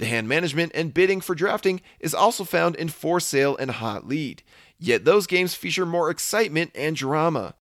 The 0.00 0.06
hand 0.06 0.30
management 0.30 0.72
and 0.74 0.94
bidding 0.94 1.20
for 1.20 1.34
drafting 1.34 1.82
is 2.00 2.14
also 2.14 2.42
found 2.42 2.74
in 2.74 2.88
For 2.88 3.20
Sale 3.20 3.58
and 3.58 3.70
Hot 3.70 4.08
Lead. 4.08 4.42
Yet 4.78 5.04
those 5.04 5.26
games 5.26 5.54
feature 5.54 5.84
more 5.84 6.08
excitement 6.08 6.70
and 6.74 6.96
drama. 6.96 7.54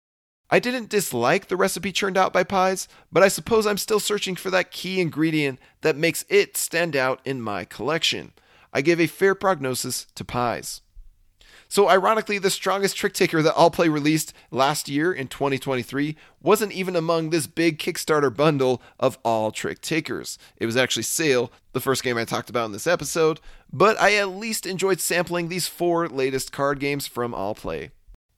I 0.51 0.59
didn't 0.59 0.91
dislike 0.91 1.49
the 1.49 1.57
recipe 1.57 1.93
churned 1.93 2.19
out 2.19 2.35
by 2.35 2.45
Pies, 2.45 2.89
but 3.11 3.23
I 3.23 3.29
suppose 3.29 3.67
I'm 3.67 3.79
still 3.79 4.01
searching 4.01 4.37
for 4.37 4.51
that 4.51 4.71
key 4.71 5.01
ingredient 5.01 5.59
that 5.81 5.97
makes 5.97 6.27
it 6.29 6.59
stand 6.59 6.95
out 6.95 7.23
in 7.25 7.41
my 7.41 7.65
collection. 7.65 8.35
I 8.71 8.83
give 8.83 9.01
a 9.01 9.07
fair 9.07 9.35
prognosis 9.35 10.07
to 10.15 10.23
Pies. 10.23 10.83
So, 11.69 11.89
ironically, 11.89 12.39
the 12.39 12.51
strongest 12.51 12.97
trick 12.97 13.13
taker 13.13 13.43
that 13.43 13.55
Allplay 13.55 13.93
released 13.93 14.33
last 14.51 14.89
year 14.89 15.13
in 15.13 15.29
2023 15.29 16.17
wasn't 16.41 16.73
even 16.73 16.95
among 16.95 17.31
this 17.31 17.47
big 17.47 17.79
Kickstarter 17.79 18.35
bundle 18.35 18.81
of 19.01 19.19
all 19.25 19.51
trick 19.51 19.81
takers. 19.81 20.39
It 20.57 20.67
was 20.67 20.77
actually 20.77 21.03
Sail, 21.03 21.51
the 21.73 21.81
first 21.81 22.03
game 22.05 22.17
I 22.17 22.25
talked 22.25 22.51
about 22.51 22.67
in 22.67 22.73
this 22.73 22.87
episode, 22.87 23.41
but 23.73 24.01
I 24.01 24.15
at 24.15 24.29
least 24.29 24.65
enjoyed 24.65 25.01
sampling 25.01 25.49
these 25.49 25.67
four 25.67 26.09
latest 26.09 26.53
card 26.53 26.79
games 26.79 27.07
from 27.07 27.33
Allplay. 27.33 27.91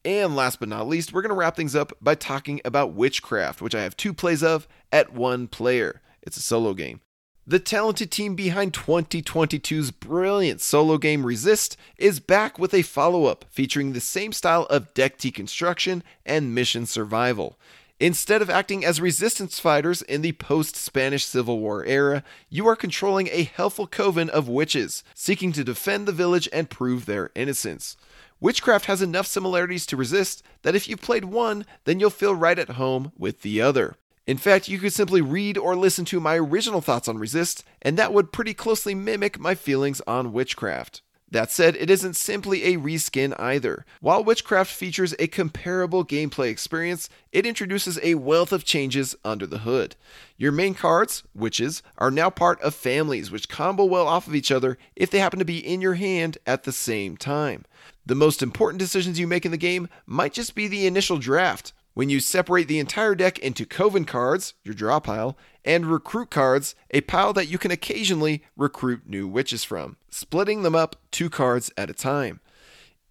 And 0.05 0.35
last 0.35 0.59
but 0.61 0.69
not 0.69 0.89
least, 0.89 1.13
we're 1.13 1.23
going 1.23 1.31
to 1.31 1.37
wrap 1.37 1.57
things 1.57 1.77
up 1.77 1.93
by 2.01 2.15
talking 2.15 2.61
about 2.65 2.95
Witchcraft, 2.95 3.61
which 3.61 3.75
I 3.75 3.83
have 3.83 3.97
two 3.97 4.15
plays 4.15 4.43
of 4.43 4.67
at 4.91 5.13
one 5.13 5.49
player. 5.49 6.01
It's 6.23 6.37
a 6.37 6.43
solo 6.43 6.73
game. 6.73 7.01
The 7.49 7.59
talented 7.59 8.11
team 8.11 8.35
behind 8.35 8.75
2022's 8.75 9.91
brilliant 9.91 10.61
solo 10.61 10.99
game 10.99 11.25
Resist 11.25 11.79
is 11.97 12.21
back 12.21 12.59
with 12.59 12.75
a 12.75 12.83
follow 12.83 13.25
up 13.25 13.47
featuring 13.49 13.95
the 13.95 14.03
same 14.03 14.35
style 14.35 14.65
of 14.65 14.93
deck 14.93 15.17
deconstruction 15.17 16.03
and 16.27 16.55
mission 16.55 16.85
survival. 16.85 17.59
Instead 17.99 18.43
of 18.43 18.51
acting 18.51 18.85
as 18.85 19.01
resistance 19.01 19.59
fighters 19.59 20.03
in 20.03 20.21
the 20.21 20.33
post 20.33 20.77
Spanish 20.77 21.25
Civil 21.25 21.59
War 21.59 21.87
era, 21.87 22.23
you 22.51 22.69
are 22.69 22.77
controlling 22.77 23.29
a 23.29 23.45
helpful 23.45 23.87
coven 23.87 24.29
of 24.29 24.47
witches, 24.47 25.03
seeking 25.15 25.51
to 25.53 25.65
defend 25.65 26.05
the 26.05 26.13
village 26.13 26.51
and 26.53 26.69
prove 26.69 27.07
their 27.07 27.31
innocence. 27.35 27.97
Witchcraft 28.41 28.85
has 28.85 29.01
enough 29.01 29.27
similarities 29.27 29.87
to 29.87 29.97
Resist 29.97 30.43
that 30.65 30.77
if 30.77 30.87
you've 30.87 31.01
played 31.01 31.25
one, 31.25 31.65
then 31.85 31.99
you'll 31.99 32.11
feel 32.11 32.35
right 32.35 32.59
at 32.59 32.73
home 32.73 33.11
with 33.17 33.41
the 33.41 33.63
other. 33.63 33.97
In 34.29 34.37
fact, 34.37 34.69
you 34.69 34.79
could 34.79 34.93
simply 34.93 35.23
read 35.23 35.57
or 35.57 35.75
listen 35.75 36.05
to 36.05 36.21
my 36.21 36.37
original 36.37 36.83
thoughts 36.83 37.09
on 37.09 37.17
Resist, 37.17 37.65
and 37.81 37.97
that 37.97 38.13
would 38.13 38.31
pretty 38.31 38.53
closely 38.53 38.95
mimic 38.95 39.39
my 39.39 39.55
feelings 39.55 40.03
on 40.07 40.35
Witchcraft. 40.35 41.01
That 41.31 41.51
said, 41.51 41.77
it 41.77 41.89
isn't 41.89 42.15
simply 42.15 42.65
a 42.65 42.77
reskin 42.77 43.35
either. 43.41 43.87
While 44.03 44.23
Witchcraft 44.23 44.71
features 44.71 45.15
a 45.19 45.29
comparable 45.29 46.05
gameplay 46.05 46.51
experience, 46.51 47.09
it 47.33 47.47
introduces 47.47 47.99
a 48.03 48.17
wealth 48.17 48.53
of 48.53 48.67
changes 48.67 49.17
under 49.25 49.47
the 49.47 49.61
hood. 49.61 49.97
Your 50.37 50.53
main 50.53 50.75
cards, 50.75 51.23
witches, 51.35 51.83
are 51.97 52.11
now 52.11 52.29
part 52.29 52.61
of 52.61 52.75
families 52.75 53.31
which 53.31 53.49
combo 53.49 53.87
well 53.87 54.07
off 54.07 54.27
of 54.27 54.35
each 54.35 54.53
other 54.53 54.77
if 54.95 55.11
they 55.11 55.21
happen 55.21 55.39
to 55.39 55.45
be 55.47 55.59
in 55.59 55.81
your 55.81 55.95
hand 55.95 56.37
at 56.47 56.65
the 56.65 56.73
same 56.73 57.17
time. 57.17 57.65
The 58.05 58.15
most 58.15 58.43
important 58.43 58.79
decisions 58.79 59.19
you 59.19 59.27
make 59.27 59.47
in 59.47 59.53
the 59.53 59.57
game 59.57 59.89
might 60.05 60.35
just 60.35 60.55
be 60.55 60.69
the 60.69 60.87
initial 60.87 61.17
draft, 61.17 61.73
when 61.99 62.09
you 62.09 62.21
separate 62.21 62.69
the 62.69 62.79
entire 62.79 63.17
deck 63.17 63.41
into 63.41 63.67
Coven 63.67 64.05
cards, 64.05 64.55
your 64.63 64.73
draw 64.73 65.01
pile, 65.01 65.37
and 65.65 65.85
Recruit 65.85 66.31
cards, 66.31 66.77
a 66.93 67.01
pile 67.01 67.33
that 67.33 67.49
you 67.49 67.59
can 67.59 67.73
occasionally 67.73 68.45
recruit 68.57 69.09
new 69.09 69.27
witches 69.27 69.65
from, 69.65 69.97
splitting 70.09 70.63
them 70.63 70.77
up 70.77 70.95
two 71.11 71.29
cards 71.29 71.73
at 71.77 71.91
a 71.91 71.93
time. 71.93 72.39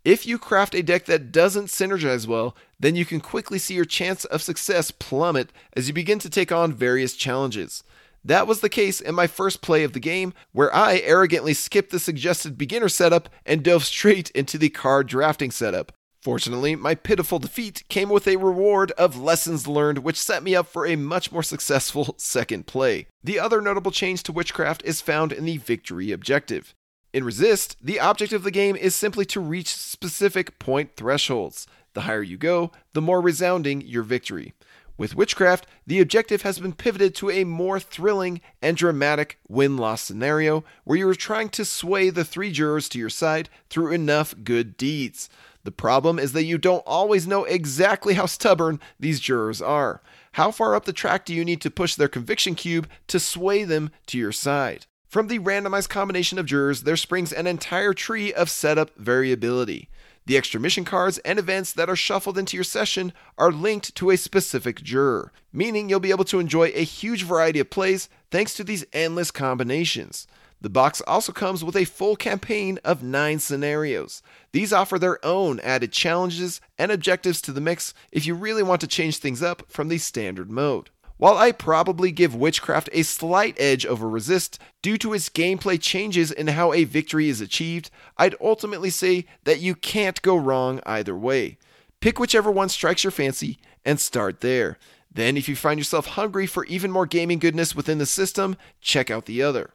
If 0.06 0.26
you 0.26 0.38
craft 0.38 0.74
a 0.74 0.82
deck 0.82 1.04
that 1.04 1.34
doesn't 1.34 1.66
synergize 1.66 2.28
well, 2.28 2.56
then 2.80 2.96
you 2.96 3.04
can 3.04 3.20
quickly 3.20 3.60
see 3.60 3.74
your 3.74 3.84
chance 3.84 4.24
of 4.24 4.42
success 4.42 4.90
plummet 4.90 5.52
as 5.74 5.90
you 5.90 5.94
begin 5.94 6.20
to 6.20 6.30
take 6.30 6.54
on 6.54 6.72
various 6.72 7.14
challenges. 7.18 7.84
That 8.24 8.48
was 8.48 8.62
the 8.62 8.70
case 8.70 9.02
in 9.02 9.16
my 9.16 9.28
first 9.28 9.62
play 9.62 9.84
of 9.84 9.92
the 9.92 10.00
game, 10.00 10.34
where 10.54 10.74
I 10.74 11.00
arrogantly 11.00 11.54
skipped 11.54 11.92
the 11.92 12.00
suggested 12.00 12.58
beginner 12.58 12.88
setup 12.88 13.28
and 13.46 13.64
dove 13.64 13.84
straight 13.84 14.30
into 14.30 14.58
the 14.58 14.70
card 14.70 15.08
drafting 15.08 15.52
setup, 15.52 15.92
Fortunately, 16.22 16.76
my 16.76 16.96
pitiful 16.96 17.40
defeat 17.40 17.84
came 17.90 18.10
with 18.10 18.28
a 18.28 18.38
reward 18.38 18.92
of 18.92 19.20
lessons 19.20 19.68
learned, 19.68 20.00
which 20.00 20.20
set 20.20 20.44
me 20.44 20.56
up 20.56 20.68
for 20.68 20.86
a 20.86 20.96
much 20.96 21.32
more 21.32 21.44
successful 21.44 22.16
second 22.18 22.68
play. 22.68 23.08
The 23.24 23.40
other 23.40 23.62
notable 23.62 23.92
change 23.92 24.24
to 24.24 24.32
Witchcraft 24.32 24.84
is 24.84 25.02
found 25.02 25.32
in 25.32 25.46
the 25.46 25.58
victory 25.58 26.12
objective. 26.12 26.74
In 27.14 27.24
Resist, 27.24 27.78
the 27.82 28.00
object 28.00 28.34
of 28.34 28.44
the 28.44 28.52
game 28.52 28.76
is 28.76 28.96
simply 28.96 29.26
to 29.26 29.40
reach 29.40 29.74
specific 29.74 30.60
point 30.60 30.96
thresholds. 30.96 31.66
The 31.94 32.02
higher 32.02 32.22
you 32.22 32.38
go, 32.38 32.72
the 32.94 33.02
more 33.02 33.22
resounding 33.22 33.82
your 33.82 34.04
victory. 34.04 34.54
With 34.98 35.16
Witchcraft, 35.16 35.68
the 35.86 36.00
objective 36.00 36.42
has 36.42 36.60
been 36.60 36.74
pivoted 36.74 37.14
to 37.16 37.30
a 37.30 37.44
more 37.44 37.80
thrilling 37.80 38.42
and 38.62 38.76
dramatic 38.76 39.38
win 39.48 39.78
loss 39.78 40.02
scenario 40.02 40.64
where 40.84 40.98
you 40.98 41.08
are 41.08 41.16
trying 41.16 41.50
to 41.50 41.66
sway 41.66 42.10
the 42.10 42.26
three 42.26 42.52
jurors 42.52 42.90
to 42.90 43.00
your 43.00 43.10
side 43.10 43.50
through 43.70 43.94
enough 43.94 44.34
good 44.44 44.76
deeds. 44.76 45.30
The 45.68 45.72
problem 45.74 46.18
is 46.18 46.32
that 46.32 46.46
you 46.46 46.58
don't 46.58 46.84
always 46.88 47.28
know 47.28 47.44
exactly 47.44 48.14
how 48.14 48.26
stubborn 48.26 48.80
these 48.98 49.20
jurors 49.20 49.62
are. 49.62 50.02
How 50.32 50.50
far 50.50 50.76
up 50.76 50.86
the 50.86 50.94
track 50.94 51.26
do 51.26 51.34
you 51.34 51.44
need 51.44 51.60
to 51.60 51.70
push 51.70 51.96
their 51.96 52.08
conviction 52.08 52.56
cube 52.56 52.88
to 53.08 53.20
sway 53.20 53.66
them 53.66 53.92
to 54.06 54.18
your 54.18 54.32
side? 54.32 54.86
From 55.10 55.28
the 55.28 55.40
randomized 55.40 55.90
combination 55.90 56.40
of 56.40 56.46
jurors, 56.46 56.84
there 56.84 56.96
springs 56.96 57.34
an 57.34 57.48
entire 57.48 57.94
tree 57.94 58.32
of 58.32 58.50
setup 58.50 58.96
variability. 58.96 59.90
The 60.26 60.38
extra 60.38 60.58
mission 60.58 60.86
cards 60.86 61.18
and 61.26 61.38
events 61.38 61.74
that 61.74 61.90
are 61.90 61.98
shuffled 61.98 62.38
into 62.38 62.56
your 62.56 62.64
session 62.64 63.12
are 63.38 63.52
linked 63.52 63.94
to 63.96 64.12
a 64.12 64.16
specific 64.16 64.82
juror, 64.82 65.34
meaning 65.52 65.90
you'll 65.90 66.00
be 66.00 66.12
able 66.12 66.24
to 66.24 66.40
enjoy 66.40 66.72
a 66.76 66.86
huge 66.86 67.24
variety 67.24 67.60
of 67.60 67.70
plays 67.70 68.08
thanks 68.32 68.54
to 68.54 68.64
these 68.64 68.86
endless 68.94 69.32
combinations. 69.32 70.28
The 70.60 70.70
box 70.70 71.02
also 71.06 71.32
comes 71.32 71.64
with 71.64 71.76
a 71.76 71.86
full 71.86 72.16
campaign 72.16 72.80
of 72.84 73.04
nine 73.04 73.40
scenarios. 73.40 74.24
These 74.52 74.74
offer 74.74 74.98
their 74.98 75.24
own 75.24 75.60
added 75.60 75.92
challenges 75.92 76.60
and 76.78 76.92
objectives 76.92 77.42
to 77.42 77.52
the 77.52 77.62
mix 77.62 77.94
if 78.12 78.26
you 78.26 78.34
really 78.34 78.64
want 78.64 78.82
to 78.82 78.88
change 78.88 79.18
things 79.18 79.44
up 79.44 79.64
from 79.70 79.88
the 79.88 80.00
standard 80.00 80.50
mode. 80.50 80.90
While 81.18 81.38
I 81.38 81.52
probably 81.52 82.12
give 82.12 82.36
Witchcraft 82.36 82.90
a 82.92 83.02
slight 83.04 83.56
edge 83.60 83.86
over 83.86 84.08
Resist 84.08 84.60
due 84.84 85.00
to 85.00 85.14
its 85.14 85.30
gameplay 85.30 85.82
changes 85.82 86.32
in 86.32 86.48
how 86.48 86.74
a 86.74 86.84
victory 86.84 87.28
is 87.28 87.42
achieved, 87.42 87.90
I'd 88.18 88.36
ultimately 88.40 88.92
say 88.92 89.26
that 89.44 89.60
you 89.60 89.74
can't 89.74 90.22
go 90.22 90.36
wrong 90.36 90.80
either 90.86 91.18
way. 91.18 91.58
Pick 92.02 92.20
whichever 92.20 92.52
one 92.52 92.70
strikes 92.70 93.04
your 93.04 93.12
fancy 93.12 93.58
and 93.84 94.00
start 94.00 94.42
there. 94.42 94.78
Then, 95.12 95.38
if 95.38 95.50
you 95.50 95.56
find 95.56 95.80
yourself 95.80 96.06
hungry 96.06 96.46
for 96.46 96.66
even 96.66 96.92
more 96.92 97.08
gaming 97.08 97.40
goodness 97.40 97.76
within 97.76 97.98
the 97.98 98.06
system, 98.06 98.56
check 98.80 99.10
out 99.10 99.26
the 99.26 99.42
other. 99.42 99.72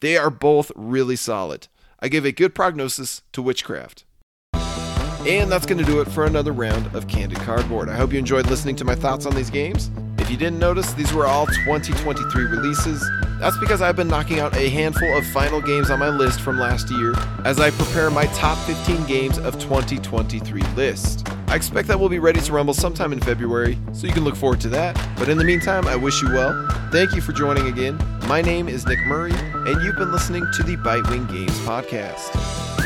They 0.00 0.16
are 0.18 0.30
both 0.30 0.70
really 0.76 1.16
solid. 1.16 1.68
I 2.00 2.08
give 2.08 2.26
a 2.26 2.32
good 2.32 2.54
prognosis 2.54 3.22
to 3.32 3.40
Witchcraft. 3.40 4.04
And 4.52 5.50
that's 5.50 5.66
going 5.66 5.78
to 5.78 5.84
do 5.84 6.00
it 6.00 6.08
for 6.08 6.24
another 6.24 6.52
round 6.52 6.94
of 6.94 7.08
Candid 7.08 7.38
Cardboard. 7.38 7.88
I 7.88 7.96
hope 7.96 8.12
you 8.12 8.18
enjoyed 8.18 8.46
listening 8.46 8.76
to 8.76 8.84
my 8.84 8.94
thoughts 8.94 9.26
on 9.26 9.34
these 9.34 9.50
games. 9.50 9.90
If 10.18 10.30
you 10.30 10.36
didn't 10.36 10.58
notice, 10.58 10.92
these 10.92 11.12
were 11.12 11.26
all 11.26 11.46
2023 11.46 12.44
releases. 12.44 13.04
That's 13.40 13.56
because 13.58 13.80
I've 13.80 13.96
been 13.96 14.08
knocking 14.08 14.38
out 14.38 14.54
a 14.56 14.68
handful 14.68 15.16
of 15.16 15.26
final 15.28 15.60
games 15.60 15.90
on 15.90 15.98
my 15.98 16.10
list 16.10 16.40
from 16.40 16.58
last 16.58 16.90
year 16.90 17.14
as 17.44 17.58
I 17.58 17.70
prepare 17.70 18.10
my 18.10 18.26
top 18.26 18.58
15 18.66 19.06
games 19.06 19.38
of 19.38 19.58
2023 19.58 20.62
list. 20.74 21.26
I 21.48 21.54
expect 21.54 21.88
that 21.88 21.98
we'll 21.98 22.08
be 22.08 22.18
ready 22.18 22.40
to 22.40 22.52
rumble 22.52 22.74
sometime 22.74 23.12
in 23.12 23.20
February, 23.20 23.78
so 23.92 24.06
you 24.06 24.12
can 24.12 24.24
look 24.24 24.36
forward 24.36 24.60
to 24.60 24.68
that. 24.70 24.94
But 25.16 25.28
in 25.28 25.38
the 25.38 25.44
meantime, 25.44 25.86
I 25.86 25.96
wish 25.96 26.22
you 26.22 26.28
well. 26.28 26.68
Thank 26.92 27.14
you 27.14 27.20
for 27.20 27.32
joining 27.32 27.66
again. 27.68 27.98
My 28.26 28.42
name 28.42 28.68
is 28.68 28.84
Nick 28.84 28.98
Murray, 29.06 29.30
and 29.32 29.80
you've 29.84 29.94
been 29.94 30.10
listening 30.10 30.44
to 30.54 30.64
the 30.64 30.76
Bitewing 30.78 31.28
Games 31.28 31.56
Podcast. 31.60 32.85